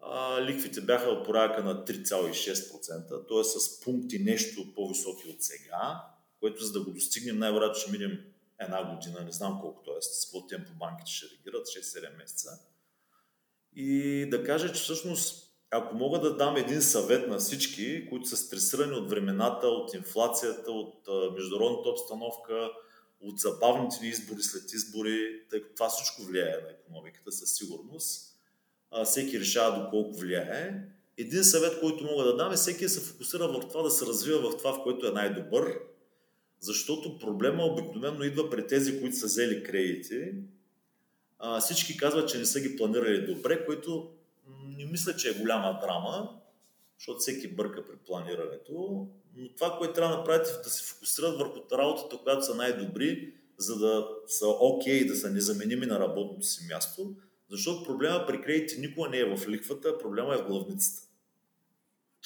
а, 0.03 0.43
ликвите 0.43 0.81
бяха 0.81 1.09
от 1.11 1.27
порядъка 1.27 1.65
на 1.65 1.85
3,6%, 1.85 3.09
т.е. 3.09 3.45
с 3.45 3.81
пункти 3.81 4.19
нещо 4.19 4.75
по-високи 4.75 5.29
от 5.29 5.43
сега, 5.43 6.05
което 6.41 6.65
за 6.65 6.73
да 6.73 6.81
го 6.81 6.91
достигнем 6.91 7.39
най-вероятно 7.39 7.81
ще 7.81 7.91
минем 7.91 8.25
една 8.61 8.95
година, 8.95 9.25
не 9.25 9.33
знам 9.33 9.61
колко, 9.61 9.83
т.е. 9.83 10.03
с 10.03 10.27
какво 10.27 10.47
темпо 10.47 10.73
банките 10.75 11.11
ще 11.11 11.27
реагират, 11.27 11.67
6-7 11.67 12.17
месеца. 12.17 12.51
и 13.77 14.27
да 14.31 14.45
кажа, 14.45 14.73
че 14.73 14.83
всъщност 14.83 15.51
ако 15.71 15.97
мога 15.97 16.21
да 16.21 16.37
дам 16.37 16.57
един 16.57 16.83
съвет 16.83 17.29
на 17.29 17.39
всички, 17.39 18.09
които 18.09 18.29
са 18.29 18.37
стресирани 18.37 18.93
от 18.93 19.11
времената, 19.11 19.67
от 19.67 19.95
инфлацията, 19.95 20.73
от 20.73 21.09
международната 21.35 21.89
обстановка, 21.89 22.71
от 23.21 23.39
забавните 23.39 24.07
избори 24.07 24.43
след 24.43 24.73
избори, 24.73 25.49
тъй 25.51 25.63
като 25.63 25.75
това 25.75 25.89
всичко 25.89 26.23
влияе 26.23 26.61
на 26.63 26.71
економиката 26.71 27.33
със 27.33 27.55
сигурност, 27.55 28.37
всеки 29.05 29.41
решава 29.41 29.85
доколко 29.85 30.19
влияе. 30.19 30.75
Един 31.19 31.45
съвет, 31.45 31.81
който 31.81 32.05
мога 32.05 32.25
да 32.25 32.37
дам 32.37 32.53
е 32.53 32.57
всеки 32.57 32.85
да 32.85 32.89
се 32.89 33.01
фокусира 33.01 33.49
в 33.49 33.69
това 33.69 33.83
да 33.83 33.91
се 33.91 34.07
развива 34.07 34.51
в 34.51 34.57
това, 34.57 34.73
в 34.73 34.83
което 34.83 35.07
е 35.07 35.13
най-добър, 35.13 35.81
защото 36.61 37.19
проблема 37.19 37.65
обикновено 37.65 38.25
идва 38.25 38.51
при 38.51 38.67
тези, 38.67 39.01
които 39.01 39.17
са 39.17 39.27
взели 39.27 39.63
кредити. 39.63 40.33
А, 41.39 41.61
всички 41.61 41.97
казват, 41.97 42.29
че 42.29 42.39
не 42.39 42.45
са 42.45 42.61
ги 42.61 42.77
планирали 42.77 43.27
добре, 43.27 43.67
което 43.67 44.11
не 44.79 44.85
мисля, 44.85 45.17
че 45.17 45.29
е 45.31 45.39
голяма 45.39 45.79
драма, 45.83 46.41
защото 46.99 47.19
всеки 47.19 47.49
бърка 47.49 47.85
при 47.85 47.97
планирането. 47.97 49.07
Но 49.37 49.49
това, 49.55 49.77
което 49.79 49.95
трябва 49.95 50.13
да 50.13 50.19
направите, 50.19 50.51
е 50.51 50.63
да 50.63 50.71
се 50.71 50.85
фокусират 50.85 51.39
върху 51.39 51.61
работата, 51.73 52.23
която 52.23 52.47
са 52.47 52.55
най-добри, 52.55 53.35
за 53.59 53.79
да 53.79 54.09
са 54.27 54.49
окей, 54.49 55.01
okay, 55.01 55.09
да 55.09 55.17
са 55.17 55.31
незаменими 55.31 55.87
на 55.87 56.01
работното 56.01 56.47
си 56.47 56.67
място. 56.73 57.15
Защото 57.51 57.85
проблема 57.85 58.25
при 58.27 58.43
кредити 58.43 58.81
никога 58.81 59.09
не 59.09 59.19
е 59.19 59.37
в 59.37 59.49
лихвата, 59.49 59.99
проблема 59.99 60.35
е 60.35 60.39
в 60.39 60.47
главницата. 60.47 61.10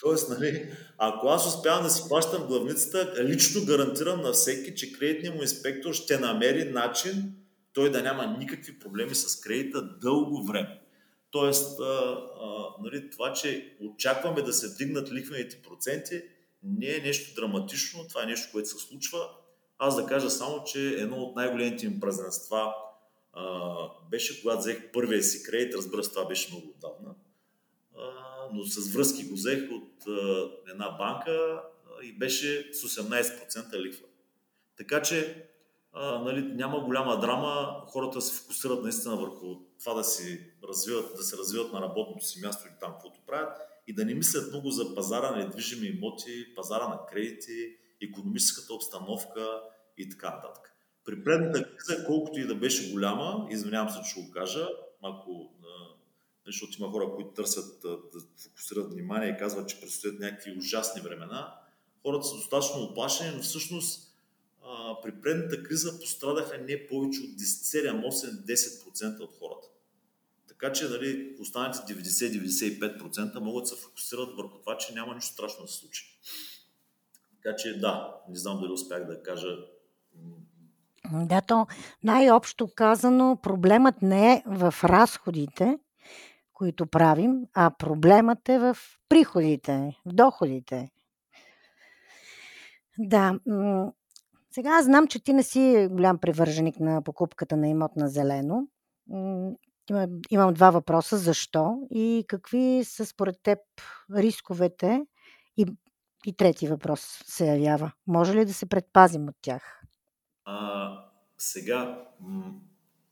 Тоест, 0.00 0.28
нали, 0.28 0.72
ако 0.98 1.28
аз 1.28 1.46
успявам 1.46 1.84
да 1.84 1.90
си 1.90 2.02
плащам 2.08 2.46
главницата, 2.46 3.24
лично 3.24 3.64
гарантирам 3.64 4.20
на 4.20 4.32
всеки, 4.32 4.74
че 4.74 4.92
кредитният 4.92 5.36
му 5.36 5.42
инспектор 5.42 5.92
ще 5.92 6.18
намери 6.18 6.64
начин 6.64 7.32
той 7.72 7.90
да 7.90 8.02
няма 8.02 8.36
никакви 8.38 8.78
проблеми 8.78 9.14
с 9.14 9.40
кредита 9.40 9.82
дълго 9.82 10.46
време. 10.46 10.80
Тоест, 11.30 11.80
а, 11.80 11.84
а, 11.84 12.82
нали, 12.82 13.10
това, 13.10 13.32
че 13.32 13.76
очакваме 13.80 14.42
да 14.42 14.52
се 14.52 14.68
вдигнат 14.68 15.12
лихвените 15.12 15.62
проценти, 15.62 16.22
не 16.62 16.86
е 16.86 17.00
нещо 17.00 17.34
драматично, 17.34 18.08
това 18.08 18.22
е 18.22 18.26
нещо, 18.26 18.48
което 18.52 18.68
се 18.68 18.86
случва. 18.86 19.18
Аз 19.78 19.96
да 19.96 20.06
кажа 20.06 20.30
само, 20.30 20.64
че 20.64 20.88
едно 20.88 21.16
от 21.16 21.36
най-големите 21.36 21.86
им 21.86 22.00
празненства 22.00 22.74
беше 24.10 24.42
когато 24.42 24.58
взех 24.58 24.92
първия 24.92 25.22
си 25.22 25.42
кредит, 25.42 25.74
разбира 25.74 26.04
се, 26.04 26.10
това 26.10 26.28
беше 26.28 26.50
много 26.50 26.66
отдавна, 26.68 27.14
но 28.54 28.64
с 28.64 28.92
връзки 28.92 29.24
го 29.24 29.34
взех 29.34 29.70
от 29.72 30.06
а, 30.08 30.50
една 30.70 30.90
банка 30.90 31.30
а, 31.30 32.04
и 32.04 32.18
беше 32.18 32.70
с 32.72 32.88
18% 32.88 33.80
лихва. 33.80 34.06
Така 34.76 35.02
че 35.02 35.46
а, 35.92 36.18
нали, 36.18 36.42
няма 36.42 36.80
голяма 36.80 37.20
драма, 37.20 37.84
хората 37.86 38.20
се 38.20 38.42
фокусират 38.42 38.82
наистина 38.82 39.16
върху 39.16 39.46
това 39.80 39.94
да, 39.94 40.04
си 40.04 40.40
развиват, 40.68 41.16
да 41.16 41.22
се 41.22 41.36
развиват 41.36 41.72
на 41.72 41.80
работното 41.80 42.24
си 42.24 42.40
място 42.40 42.68
или 42.68 42.74
там 42.80 42.92
каквото 42.92 43.20
правят 43.26 43.58
и 43.86 43.94
да 43.94 44.04
не 44.04 44.14
мислят 44.14 44.50
много 44.50 44.70
за 44.70 44.94
пазара 44.94 45.30
на 45.30 45.36
недвижими 45.36 45.86
имоти, 45.86 46.54
пазара 46.56 46.88
на 46.88 47.06
кредити, 47.06 47.76
економическата 48.02 48.74
обстановка 48.74 49.60
и 49.98 50.08
така 50.10 50.30
нататък. 50.30 50.74
При 51.04 51.24
предната 51.24 51.76
криза, 51.76 52.04
колкото 52.06 52.40
и 52.40 52.46
да 52.46 52.54
беше 52.54 52.92
голяма, 52.92 53.46
извинявам 53.50 53.90
се, 53.90 54.00
че 54.02 54.20
го 54.20 54.30
кажа, 54.30 54.68
ако 55.02 55.54
защото 56.46 56.82
има 56.82 56.90
хора, 56.90 57.10
които 57.14 57.30
търсят 57.30 57.80
да 57.82 57.98
фокусират 58.36 58.92
внимание 58.92 59.28
и 59.28 59.38
казват, 59.38 59.68
че 59.68 59.80
предстоят 59.80 60.20
някакви 60.20 60.58
ужасни 60.58 61.00
времена, 61.00 61.54
хората 62.02 62.26
са 62.26 62.36
достатъчно 62.36 62.82
оплашени, 62.82 63.36
но 63.36 63.42
всъщност 63.42 64.16
а, 64.64 65.00
при 65.02 65.20
предната 65.20 65.62
криза 65.62 66.00
пострадаха 66.00 66.58
не 66.58 66.86
повече 66.86 67.20
от 67.20 67.40
7, 67.40 68.06
8, 68.06 68.44
10% 68.44 69.20
от 69.20 69.36
хората. 69.38 69.68
Така 70.48 70.72
че 70.72 70.88
нали, 70.88 71.36
останалите 71.40 71.78
90-95% 71.78 73.40
могат 73.40 73.62
да 73.62 73.68
се 73.68 73.76
фокусират 73.76 74.36
върху 74.36 74.58
това, 74.58 74.76
че 74.76 74.94
няма 74.94 75.14
нищо 75.14 75.32
страшно 75.32 75.64
да 75.64 75.72
се 75.72 75.78
случи. 75.78 76.20
Така 77.42 77.56
че 77.56 77.78
да, 77.78 78.14
не 78.28 78.36
знам 78.36 78.60
дали 78.60 78.72
успях 78.72 79.06
да 79.06 79.22
кажа. 79.22 79.56
Да, 81.12 81.40
то 81.40 81.66
най-общо 82.02 82.68
казано, 82.74 83.38
проблемът 83.42 84.02
не 84.02 84.32
е 84.32 84.42
в 84.46 84.74
разходите, 84.84 85.78
които 86.64 86.86
правим, 86.86 87.40
а 87.54 87.70
проблемът 87.78 88.48
е 88.48 88.58
в 88.58 88.76
приходите, 89.08 89.96
в 90.06 90.12
доходите. 90.12 90.88
Да, 92.98 93.38
сега 94.50 94.70
аз 94.70 94.84
знам, 94.84 95.06
че 95.06 95.24
ти 95.24 95.32
не 95.32 95.42
си 95.42 95.88
голям 95.90 96.18
привърженик 96.18 96.80
на 96.80 97.02
покупката 97.02 97.56
на 97.56 97.68
имот 97.68 97.96
на 97.96 98.08
зелено. 98.08 98.68
Имам 100.30 100.54
два 100.54 100.70
въпроса. 100.70 101.18
Защо 101.18 101.78
и 101.90 102.24
какви 102.28 102.84
са 102.84 103.06
според 103.06 103.36
теб 103.42 103.58
рисковете? 104.16 105.06
И, 105.56 105.66
и 106.26 106.36
трети 106.36 106.68
въпрос 106.68 107.22
се 107.26 107.46
явява. 107.46 107.92
Може 108.06 108.34
ли 108.34 108.44
да 108.44 108.54
се 108.54 108.66
предпазим 108.66 109.28
от 109.28 109.36
тях? 109.42 109.82
А, 110.44 110.90
сега, 111.38 112.08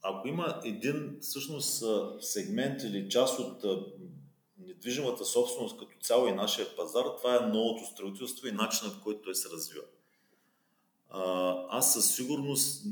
ако 0.03 0.27
има 0.27 0.61
един 0.63 1.17
всъщност 1.21 1.83
сегмент 2.19 2.83
или 2.83 3.09
част 3.09 3.39
от 3.39 3.63
недвижимата 4.57 5.25
собственост 5.25 5.79
като 5.79 5.99
цяло 6.01 6.27
и 6.27 6.31
нашия 6.31 6.75
пазар, 6.75 7.03
това 7.17 7.35
е 7.35 7.47
новото 7.47 7.85
строителство 7.85 8.47
и 8.47 8.51
начинът, 8.51 8.97
по 8.97 9.03
който 9.03 9.21
той 9.21 9.35
се 9.35 9.49
развива. 9.49 9.85
Аз 11.69 11.93
със 11.93 12.15
сигурност, 12.15 12.85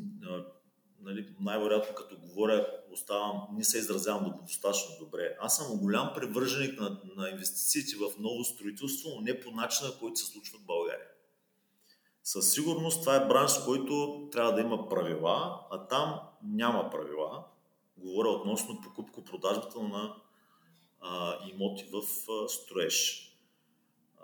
нали, 1.02 1.36
най-вероятно 1.39 1.95
като 1.95 2.17
говоря, 2.17 2.67
оставам, 2.91 3.47
не 3.54 3.63
се 3.63 3.78
изразявам 3.78 4.34
достатъчно 4.41 4.95
добре. 5.00 5.38
Аз 5.39 5.58
съм 5.58 5.78
голям 5.78 6.12
привърженик 6.15 6.80
на, 6.80 7.02
на 7.15 7.30
инвестициите 7.30 7.95
в 7.95 8.19
ново 8.19 8.43
строителство, 8.43 9.10
но 9.15 9.21
не 9.21 9.39
по 9.39 9.52
начина, 9.52 9.91
който 10.00 10.19
се 10.19 10.26
случва 10.26 10.60
в 10.60 10.65
България. 10.65 10.81
Със 12.23 12.51
сигурност 12.51 13.01
това 13.01 13.15
е 13.15 13.27
бранш, 13.27 13.51
който 13.65 14.27
трябва 14.31 14.53
да 14.53 14.62
има 14.62 14.89
правила, 14.89 15.60
а 15.71 15.88
там 15.88 16.19
няма 16.43 16.89
правила. 16.89 17.45
Говоря 17.97 18.29
относно 18.29 18.81
покупко-продажбата 18.81 19.79
на 19.79 20.15
а, 21.01 21.38
имоти 21.49 21.86
в 21.91 22.01
а, 22.31 22.49
строеж. 22.49 23.27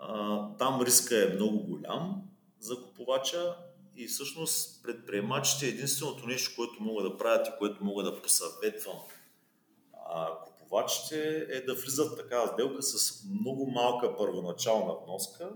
А, 0.00 0.56
там 0.56 0.82
риска 0.82 1.24
е 1.24 1.34
много 1.34 1.58
голям 1.58 2.22
за 2.60 2.82
купувача 2.82 3.56
и 3.96 4.06
всъщност 4.06 4.82
предприемачите 4.82 5.66
единственото 5.66 6.26
нещо, 6.26 6.52
което 6.56 6.82
могат 6.82 7.12
да 7.12 7.16
правят 7.16 7.46
и 7.48 7.58
което 7.58 7.84
мога 7.84 8.02
да 8.02 8.22
посъветвам 8.22 8.98
а, 9.92 10.38
купувачите 10.44 11.46
е 11.50 11.60
да 11.60 11.74
влизат 11.74 12.12
в 12.12 12.16
такава 12.16 12.48
сделка 12.48 12.82
с 12.82 13.24
много 13.40 13.70
малка 13.70 14.16
първоначална 14.16 14.94
вноска 15.04 15.52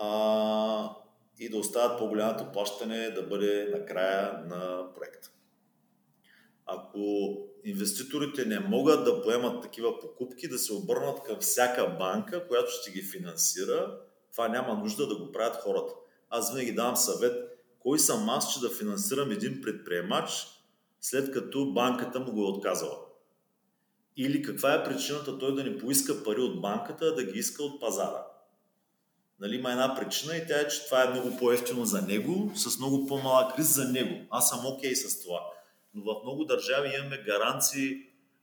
а, 0.00 0.96
и 1.38 1.48
да 1.48 1.58
оставят 1.58 1.98
по-голямото 1.98 2.52
плащане 2.52 3.10
да 3.10 3.22
бъде 3.22 3.68
накрая 3.72 4.44
на 4.46 4.86
проекта. 4.94 5.30
Ако 6.66 7.36
инвеститорите 7.64 8.44
не 8.44 8.60
могат 8.60 9.04
да 9.04 9.22
поемат 9.22 9.62
такива 9.62 10.00
покупки, 10.00 10.48
да 10.48 10.58
се 10.58 10.72
обърнат 10.72 11.22
към 11.22 11.36
всяка 11.40 11.96
банка, 11.98 12.48
която 12.48 12.70
ще 12.70 12.90
ги 12.90 13.02
финансира, 13.02 13.98
това 14.32 14.48
няма 14.48 14.74
нужда 14.74 15.06
да 15.06 15.16
го 15.16 15.32
правят 15.32 15.56
хората. 15.56 15.92
Аз 16.30 16.52
винаги 16.52 16.74
давам 16.74 16.96
съвет, 16.96 17.50
кой 17.78 17.98
съм 17.98 18.28
аз, 18.28 18.54
че 18.54 18.60
да 18.60 18.70
финансирам 18.70 19.30
един 19.30 19.60
предприемач, 19.60 20.46
след 21.00 21.32
като 21.32 21.72
банката 21.72 22.20
му 22.20 22.32
го 22.32 22.42
е 22.42 22.50
отказала. 22.50 22.98
Или 24.16 24.42
каква 24.42 24.74
е 24.74 24.84
причината 24.84 25.38
той 25.38 25.54
да 25.54 25.64
не 25.64 25.78
поиска 25.78 26.24
пари 26.24 26.40
от 26.40 26.60
банката, 26.60 27.14
да 27.14 27.24
ги 27.24 27.38
иска 27.38 27.62
от 27.62 27.80
пазара. 27.80 28.29
Нали, 29.40 29.56
има 29.56 29.70
една 29.70 29.94
причина 29.94 30.36
и 30.36 30.46
тя 30.46 30.60
е, 30.60 30.68
че 30.68 30.84
това 30.84 31.04
е 31.04 31.10
много 31.10 31.36
по-ефтино 31.36 31.84
за 31.84 32.02
него, 32.02 32.52
с 32.54 32.78
много 32.78 33.06
по-малък 33.06 33.58
риск 33.58 33.70
за 33.70 33.88
него. 33.88 34.26
Аз 34.30 34.48
съм 34.48 34.66
окей 34.66 34.92
okay 34.92 34.94
с 34.94 35.22
това. 35.22 35.40
Но 35.94 36.02
в 36.02 36.22
много 36.24 36.44
държави 36.44 36.92
имаме 36.98 37.22
гаранции 37.26 37.96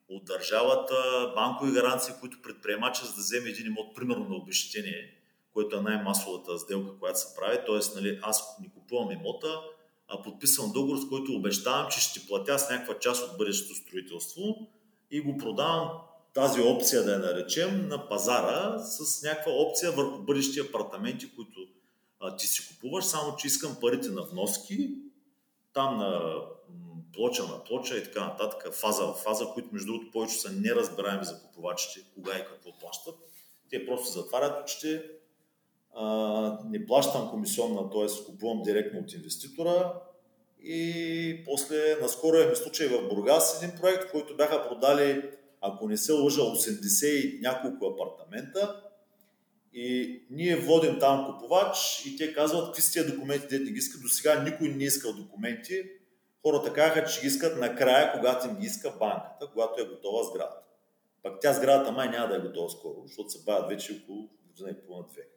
от 0.10 0.26
държавата, 0.26 0.94
банкови 1.36 1.72
гаранции, 1.72 2.14
които 2.20 2.42
предприемача 2.42 3.06
за 3.06 3.14
да 3.14 3.22
вземе 3.22 3.50
един 3.50 3.68
имот, 3.68 3.96
примерно 3.96 4.30
на 4.30 4.36
обещение, 4.36 5.14
което 5.54 5.78
е 5.78 5.82
най-масовата 5.82 6.60
сделка, 6.60 7.00
която 7.00 7.20
се 7.20 7.36
прави. 7.36 7.58
Тоест, 7.66 7.96
нали, 7.96 8.20
аз 8.22 8.58
не 8.62 8.70
купувам 8.74 9.12
имота, 9.12 9.62
а 10.08 10.22
подписвам 10.22 10.72
договор, 10.72 10.98
с 10.98 11.10
който 11.10 11.34
обещавам, 11.34 11.88
че 11.92 12.02
ще 12.02 12.28
платя 12.28 12.60
с 12.60 12.70
някаква 12.70 13.00
част 13.00 13.32
от 13.32 13.38
бъдещето 13.38 13.76
строителство 13.76 14.68
и 15.12 15.22
го 15.22 15.38
продавам 15.38 15.90
тази 16.38 16.62
опция, 16.62 17.04
да 17.04 17.12
я 17.12 17.20
наречем, 17.20 17.88
на 17.88 18.10
пазара 18.10 18.80
с 18.80 19.24
някаква 19.24 19.52
опция 19.52 19.92
върху 19.92 20.18
бъдещи 20.18 20.60
апартаменти, 20.60 21.36
които 21.36 21.60
а, 22.20 22.36
ти 22.36 22.48
си 22.48 22.68
купуваш, 22.68 23.06
само 23.06 23.36
че 23.36 23.48
искам 23.48 23.78
парите 23.82 24.10
на 24.10 24.22
вноски, 24.22 24.90
там 25.74 25.98
на 25.98 26.36
плоча 27.14 27.44
на 27.44 27.64
плоча 27.64 27.98
и 27.98 28.04
така 28.04 28.26
нататък, 28.26 28.74
фаза 28.74 29.06
в 29.06 29.14
фаза, 29.14 29.46
които 29.54 29.70
между 29.72 29.88
другото 29.88 30.12
повече 30.12 30.36
са 30.36 30.52
неразбираеми 30.52 31.26
за 31.26 31.42
купувачите, 31.42 32.06
кога 32.14 32.38
и 32.38 32.46
какво 32.46 32.80
плащат. 32.80 33.16
Те 33.70 33.86
просто 33.86 34.20
затварят 34.20 34.64
очите, 34.64 35.04
не 36.66 36.86
плащам 36.86 37.30
комисионна, 37.30 37.90
т.е. 37.90 38.26
купувам 38.26 38.64
директно 38.64 39.00
от 39.00 39.14
инвеститора 39.14 39.94
И 40.64 41.44
после, 41.46 41.98
наскоро 42.02 42.38
имахме 42.38 42.56
случай 42.56 42.88
в 42.88 43.08
Бургас 43.08 43.64
един 43.64 43.78
проект, 43.80 44.12
който 44.12 44.36
бяха 44.36 44.68
продали, 44.70 45.32
ако 45.62 45.88
не 45.88 45.98
се 45.98 46.12
лъжа, 46.12 46.42
80 46.42 47.06
и 47.08 47.40
няколко 47.42 47.86
апартамента. 47.86 48.84
И 49.74 50.22
ние 50.30 50.56
водим 50.56 51.00
там 51.00 51.26
купувач 51.26 52.06
и 52.06 52.18
те 52.18 52.34
казват, 52.34 52.66
какви 52.66 52.82
са 52.82 52.92
тия 52.92 53.08
документи, 53.08 53.48
дете 53.48 53.72
ги 53.72 53.78
искат. 53.78 54.02
До 54.02 54.08
сега 54.08 54.44
никой 54.44 54.70
не 54.70 54.84
е 54.84 54.88
искал 54.88 55.14
документи. 55.14 55.84
Хората 56.42 56.74
казаха, 56.74 57.06
че 57.06 57.22
ги 57.22 57.28
искат 57.28 57.60
накрая, 57.60 58.14
когато 58.14 58.48
им 58.48 58.56
ги 58.56 58.66
иска 58.66 58.92
банката, 59.00 59.50
когато 59.54 59.82
е 59.82 59.86
готова 59.86 60.24
сградата. 60.24 60.64
Пак 61.24 61.40
тя 61.42 61.54
сградата 61.54 61.92
май 61.92 62.10
няма 62.10 62.28
да 62.28 62.36
е 62.36 62.48
готова 62.48 62.70
скоро, 62.70 63.04
защото 63.08 63.30
се 63.30 63.44
бавят 63.44 63.70
вече 63.70 64.02
около 64.04 64.30
година 64.48 64.70
и 64.70 64.86
половина-две. 64.86 65.28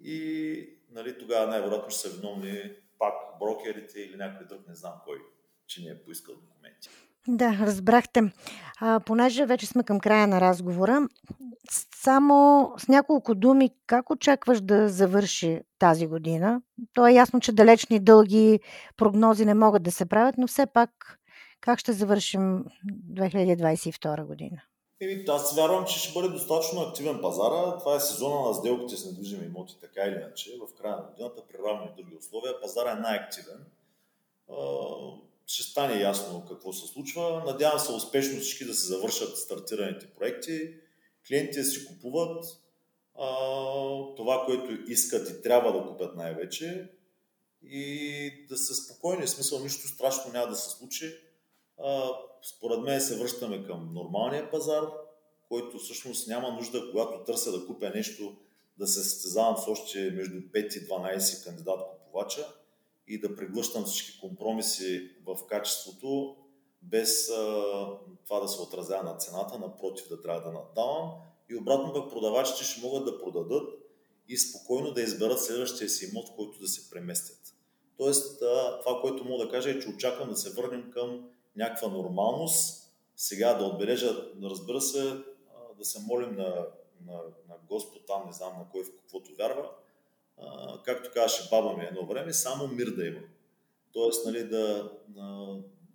И 0.00 0.78
нали, 0.90 1.18
тогава 1.18 1.46
най-вероятно 1.46 1.90
ще 1.90 2.08
са 2.08 2.16
виновни 2.16 2.72
пак 2.98 3.14
брокерите 3.40 4.00
или 4.00 4.16
някой 4.16 4.46
друг, 4.46 4.68
не 4.68 4.74
знам 4.74 4.92
кой, 5.04 5.18
че 5.66 5.82
не 5.82 5.90
е 5.90 6.02
поискал 6.02 6.34
документи. 6.34 6.88
Да, 7.28 7.58
разбрахте. 7.60 8.32
А, 8.80 9.00
понеже 9.00 9.46
вече 9.46 9.66
сме 9.66 9.84
към 9.84 10.00
края 10.00 10.26
на 10.26 10.40
разговора, 10.40 11.08
само 11.96 12.70
с 12.78 12.88
няколко 12.88 13.34
думи, 13.34 13.70
как 13.86 14.10
очакваш 14.10 14.60
да 14.60 14.88
завърши 14.88 15.60
тази 15.78 16.06
година? 16.06 16.62
То 16.94 17.06
е 17.06 17.12
ясно, 17.12 17.40
че 17.40 17.52
далечни 17.52 18.00
дълги 18.00 18.60
прогнози 18.96 19.44
не 19.44 19.54
могат 19.54 19.82
да 19.82 19.92
се 19.92 20.06
правят, 20.06 20.34
но 20.38 20.46
все 20.46 20.66
пак 20.66 21.18
как 21.60 21.78
ще 21.78 21.92
завършим 21.92 22.64
2022 23.12 24.24
година? 24.24 24.62
Еми, 25.00 25.24
аз 25.28 25.56
вярвам, 25.56 25.84
че 25.84 25.98
ще 25.98 26.12
бъде 26.12 26.28
достатъчно 26.28 26.80
активен 26.80 27.20
пазара. 27.22 27.78
Това 27.78 27.96
е 27.96 28.00
сезона 28.00 28.48
на 28.48 28.54
сделките 28.54 28.96
с 28.96 29.06
недвижими 29.06 29.46
имоти, 29.46 29.76
така 29.80 30.00
или 30.02 30.14
иначе. 30.14 30.50
В 30.60 30.82
края 30.82 30.96
на 30.96 31.02
годината, 31.02 31.42
при 31.48 31.58
равни 31.68 31.90
други 31.96 32.16
условия, 32.16 32.60
пазара 32.60 32.92
е 32.92 33.00
най-активен. 33.00 33.66
Ще 35.46 35.62
стане 35.62 36.02
ясно 36.02 36.44
какво 36.48 36.72
се 36.72 36.92
случва. 36.92 37.42
Надявам 37.46 37.78
се 37.78 37.92
успешно 37.92 38.40
всички 38.40 38.64
да 38.64 38.74
се 38.74 38.86
завършат 38.86 39.38
стартираните 39.38 40.06
проекти. 40.06 40.74
Клиентите 41.28 41.64
си 41.64 41.86
купуват 41.86 42.44
това, 44.16 44.44
което 44.46 44.90
искат 44.90 45.30
и 45.30 45.42
трябва 45.42 45.72
да 45.72 45.88
купят 45.88 46.16
най-вече. 46.16 46.90
И 47.62 48.46
да 48.48 48.56
са 48.56 48.74
спокойни, 48.74 49.26
в 49.26 49.30
смисъл 49.30 49.60
нищо 49.60 49.88
страшно 49.88 50.32
няма 50.32 50.46
да 50.46 50.56
се 50.56 50.70
случи 50.70 51.14
според 52.56 52.80
мен 52.80 53.00
се 53.00 53.18
връщаме 53.18 53.64
към 53.64 53.94
нормалния 53.94 54.50
пазар, 54.50 54.84
който 55.48 55.78
всъщност 55.78 56.28
няма 56.28 56.52
нужда, 56.52 56.90
когато 56.90 57.24
търся 57.24 57.52
да 57.52 57.66
купя 57.66 57.90
нещо, 57.94 58.36
да 58.78 58.86
се 58.86 59.02
състезавам 59.04 59.56
с 59.56 59.68
още 59.68 60.10
между 60.10 60.36
5 60.36 60.78
и 60.78 60.88
12 60.88 61.44
кандидат 61.44 61.80
купувача 61.90 62.46
и 63.08 63.20
да 63.20 63.36
преглъщам 63.36 63.84
всички 63.84 64.20
компромиси 64.20 65.10
в 65.26 65.38
качеството, 65.46 66.36
без 66.82 67.30
а, 67.30 67.34
това 68.24 68.40
да 68.40 68.48
се 68.48 68.62
отразява 68.62 69.02
на 69.02 69.16
цената, 69.16 69.58
напротив 69.58 70.08
да 70.08 70.22
трябва 70.22 70.40
да 70.40 70.52
надавам. 70.52 71.10
И 71.48 71.56
обратно 71.56 71.92
пък 71.92 72.10
продавачите 72.10 72.64
ще 72.64 72.80
могат 72.80 73.04
да 73.04 73.22
продадат 73.22 73.68
и 74.28 74.36
спокойно 74.36 74.92
да 74.92 75.02
изберат 75.02 75.42
следващия 75.42 75.88
си 75.88 76.04
имот, 76.04 76.36
който 76.36 76.60
да 76.60 76.68
се 76.68 76.90
преместят. 76.90 77.54
Тоест, 77.96 78.38
това, 78.84 79.00
което 79.00 79.24
мога 79.24 79.44
да 79.44 79.50
кажа 79.50 79.70
е, 79.70 79.78
че 79.78 79.88
очаквам 79.88 80.30
да 80.30 80.36
се 80.36 80.50
върнем 80.50 80.90
към 80.90 81.28
някаква 81.56 81.88
нормалност. 81.88 82.90
Сега 83.16 83.54
да 83.54 83.64
отбележа, 83.64 84.30
разбира 84.42 84.80
се, 84.80 85.16
да 85.78 85.84
се 85.84 86.00
молим 86.00 86.36
на, 86.36 86.66
на, 87.06 87.16
на 87.48 87.54
Господ 87.68 88.06
там, 88.06 88.22
не 88.26 88.32
знам 88.32 88.58
на 88.58 88.66
кой 88.72 88.84
в 88.84 88.96
каквото 88.96 89.34
вярва. 89.38 89.70
Както 90.84 91.10
казваше 91.14 91.48
баба 91.50 91.76
ми 91.76 91.84
едно 91.84 92.06
време, 92.06 92.32
само 92.32 92.68
мир 92.68 92.86
да 92.86 93.06
има. 93.06 93.20
Тоест, 93.92 94.26
нали, 94.26 94.48
да, 94.48 94.92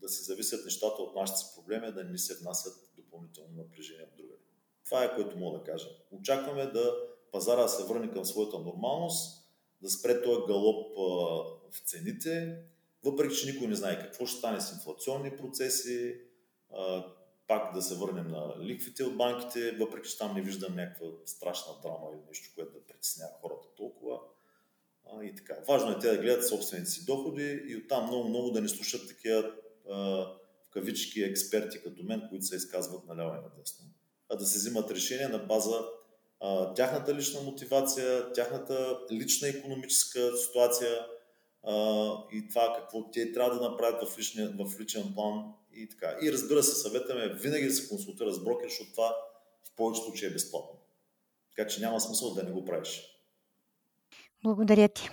да, 0.01 0.09
си 0.09 0.23
зависят 0.23 0.65
нещата 0.65 1.01
от 1.01 1.15
нашите 1.15 1.55
проблеми, 1.55 1.91
да 1.91 2.03
не 2.03 2.17
се 2.17 2.35
внасят 2.35 2.73
допълнително 2.97 3.49
напрежение 3.57 4.03
от 4.03 4.17
друга. 4.17 4.33
Това 4.85 5.03
е 5.03 5.15
което 5.15 5.37
мога 5.37 5.59
да 5.59 5.63
кажа. 5.63 5.89
Очакваме 6.11 6.65
да 6.65 6.95
пазара 7.31 7.61
да 7.61 7.69
се 7.69 7.83
върне 7.83 8.11
към 8.11 8.25
своята 8.25 8.59
нормалност, 8.59 9.49
да 9.81 9.89
спре 9.89 10.21
този 10.21 10.41
галоп 10.47 10.97
в 11.71 11.79
цените, 11.85 12.63
въпреки 13.03 13.35
че 13.35 13.51
никой 13.51 13.67
не 13.67 13.75
знае 13.75 13.99
какво 13.99 14.25
ще 14.25 14.37
стане 14.37 14.61
с 14.61 14.71
инфлационни 14.71 15.37
процеси, 15.37 16.21
пак 17.49 17.73
да 17.73 17.81
се 17.81 17.95
върнем 17.95 18.27
на 18.27 18.53
ликвите 18.61 19.03
от 19.03 19.17
банките, 19.17 19.71
въпреки 19.71 20.09
че 20.09 20.17
там 20.17 20.35
не 20.35 20.41
виждам 20.41 20.75
някаква 20.75 21.07
страшна 21.25 21.73
драма 21.83 22.07
или 22.13 22.21
нещо, 22.27 22.49
което 22.55 22.73
да 22.73 22.85
притеснява 22.85 23.31
хората 23.41 23.67
толкова. 23.77 24.19
и 25.23 25.35
така. 25.35 25.55
Важно 25.67 25.91
е 25.91 25.99
те 25.99 26.11
да 26.11 26.17
гледат 26.17 26.47
собствените 26.47 26.89
си 26.89 27.05
доходи 27.05 27.63
и 27.67 27.77
оттам 27.77 28.07
много-много 28.07 28.51
да 28.51 28.61
не 28.61 28.69
слушат 28.69 29.07
такива 29.07 29.51
в 29.85 30.27
кавички 30.71 31.21
експерти 31.21 31.81
като 31.83 32.03
мен, 32.03 32.27
които 32.29 32.45
се 32.45 32.55
изказват 32.55 33.07
наляво 33.07 33.35
и 33.35 33.49
надясно. 33.49 33.85
А 34.29 34.35
да 34.35 34.45
се 34.45 34.57
взимат 34.57 34.91
решения 34.91 35.29
на 35.29 35.37
база 35.37 35.85
а, 36.39 36.73
тяхната 36.73 37.15
лична 37.15 37.41
мотивация, 37.41 38.33
тяхната 38.33 38.99
лична 39.11 39.47
економическа 39.47 40.37
ситуация, 40.37 41.05
а, 41.63 41.73
и 42.33 42.47
това 42.49 42.75
какво 42.77 43.11
те 43.11 43.31
трябва 43.31 43.59
да 43.59 43.69
направят 43.69 44.09
в, 44.09 44.17
личния, 44.17 44.53
в 44.59 44.79
личен 44.79 45.13
план 45.15 45.53
и 45.73 45.89
така. 45.89 46.15
И 46.21 46.31
разбира 46.31 46.63
се, 46.63 46.75
съветваме 46.75 47.33
винаги 47.33 47.65
да 47.65 47.73
се 47.73 47.89
консултира 47.89 48.33
с 48.33 48.43
брокер, 48.43 48.67
защото 48.69 48.91
това 48.91 49.15
в 49.63 49.75
повечето 49.75 50.05
случаи 50.05 50.27
е 50.27 50.33
безплатно. 50.33 50.79
Така 51.55 51.67
че 51.67 51.81
няма 51.81 52.01
смисъл 52.01 52.33
да 52.33 52.43
не 52.43 52.51
го 52.51 52.65
правиш. 52.65 53.01
Благодаря 54.43 54.87
ти. 54.87 55.09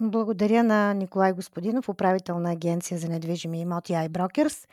Благодаря 0.00 0.64
на 0.64 0.94
Николай 0.94 1.32
Господинов, 1.32 1.88
управител 1.88 2.38
на 2.38 2.52
Агенция 2.52 2.98
за 2.98 3.08
недвижими 3.08 3.60
имоти 3.60 3.92
iBrokers. 3.92 4.68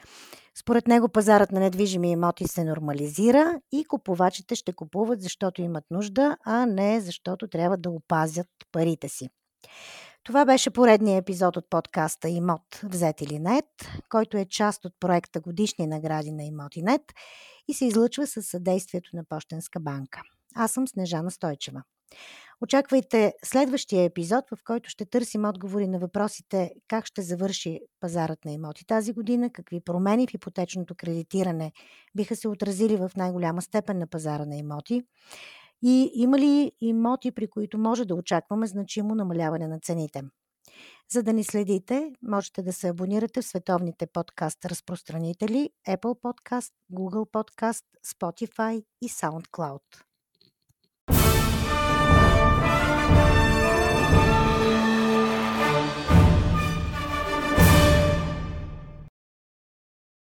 Според 0.55 0.87
него 0.87 1.09
пазарът 1.09 1.51
на 1.51 1.59
недвижими 1.59 2.11
имоти 2.11 2.47
се 2.47 2.63
нормализира 2.63 3.61
и 3.71 3.85
купувачите 3.85 4.55
ще 4.55 4.73
купуват, 4.73 5.21
защото 5.21 5.61
имат 5.61 5.83
нужда, 5.91 6.37
а 6.43 6.65
не 6.65 7.01
защото 7.01 7.47
трябва 7.47 7.77
да 7.77 7.89
опазят 7.89 8.47
парите 8.71 9.09
си. 9.09 9.29
Това 10.27 10.45
беше 10.45 10.69
поредният 10.69 11.21
епизод 11.21 11.57
от 11.57 11.69
подкаста 11.69 12.29
Имот 12.29 12.81
взет 12.83 13.21
или 13.21 13.39
нет, 13.39 13.65
който 14.09 14.37
е 14.37 14.45
част 14.45 14.85
от 14.85 14.93
проекта 14.99 15.39
Годишни 15.39 15.87
награди 15.87 16.31
на 16.31 16.43
Имотинет 16.43 17.01
и 17.67 17.73
се 17.73 17.85
излъчва 17.85 18.27
със 18.27 18.47
съдействието 18.47 19.09
на 19.13 19.23
Пощенска 19.29 19.79
банка. 19.79 20.21
Аз 20.55 20.71
съм 20.71 20.87
Снежана 20.87 21.31
Стойчева. 21.31 21.83
Очаквайте 22.61 23.33
следващия 23.43 24.03
епизод, 24.03 24.45
в 24.51 24.63
който 24.65 24.89
ще 24.89 25.05
търсим 25.05 25.45
отговори 25.45 25.87
на 25.87 25.99
въпросите 25.99 26.71
как 26.87 27.05
ще 27.05 27.21
завърши 27.21 27.79
пазарът 27.99 28.45
на 28.45 28.51
имоти 28.51 28.85
тази 28.85 29.13
година, 29.13 29.49
какви 29.53 29.81
промени 29.81 30.27
в 30.27 30.33
ипотечното 30.33 30.95
кредитиране 30.95 31.71
биха 32.15 32.35
се 32.35 32.47
отразили 32.47 32.97
в 32.97 33.11
най-голяма 33.17 33.61
степен 33.61 33.97
на 33.97 34.07
пазара 34.07 34.45
на 34.45 34.55
имоти, 34.55 35.03
и 35.83 36.11
има 36.13 36.39
ли 36.39 36.71
имоти, 36.81 37.31
при 37.31 37.47
които 37.47 37.77
може 37.77 38.05
да 38.05 38.15
очакваме 38.15 38.67
значимо 38.67 39.15
намаляване 39.15 39.67
на 39.67 39.79
цените? 39.79 40.21
За 41.11 41.23
да 41.23 41.33
ни 41.33 41.43
следите, 41.43 42.11
можете 42.21 42.61
да 42.61 42.73
се 42.73 42.87
абонирате 42.87 43.41
в 43.41 43.45
световните 43.45 44.07
подкаст 44.07 44.65
разпространители 44.65 45.69
Apple 45.87 46.21
Podcast, 46.21 46.71
Google 46.93 47.31
Podcast, 47.31 47.83
Spotify 48.05 48.85
и 49.01 49.09
SoundCloud. 49.09 50.06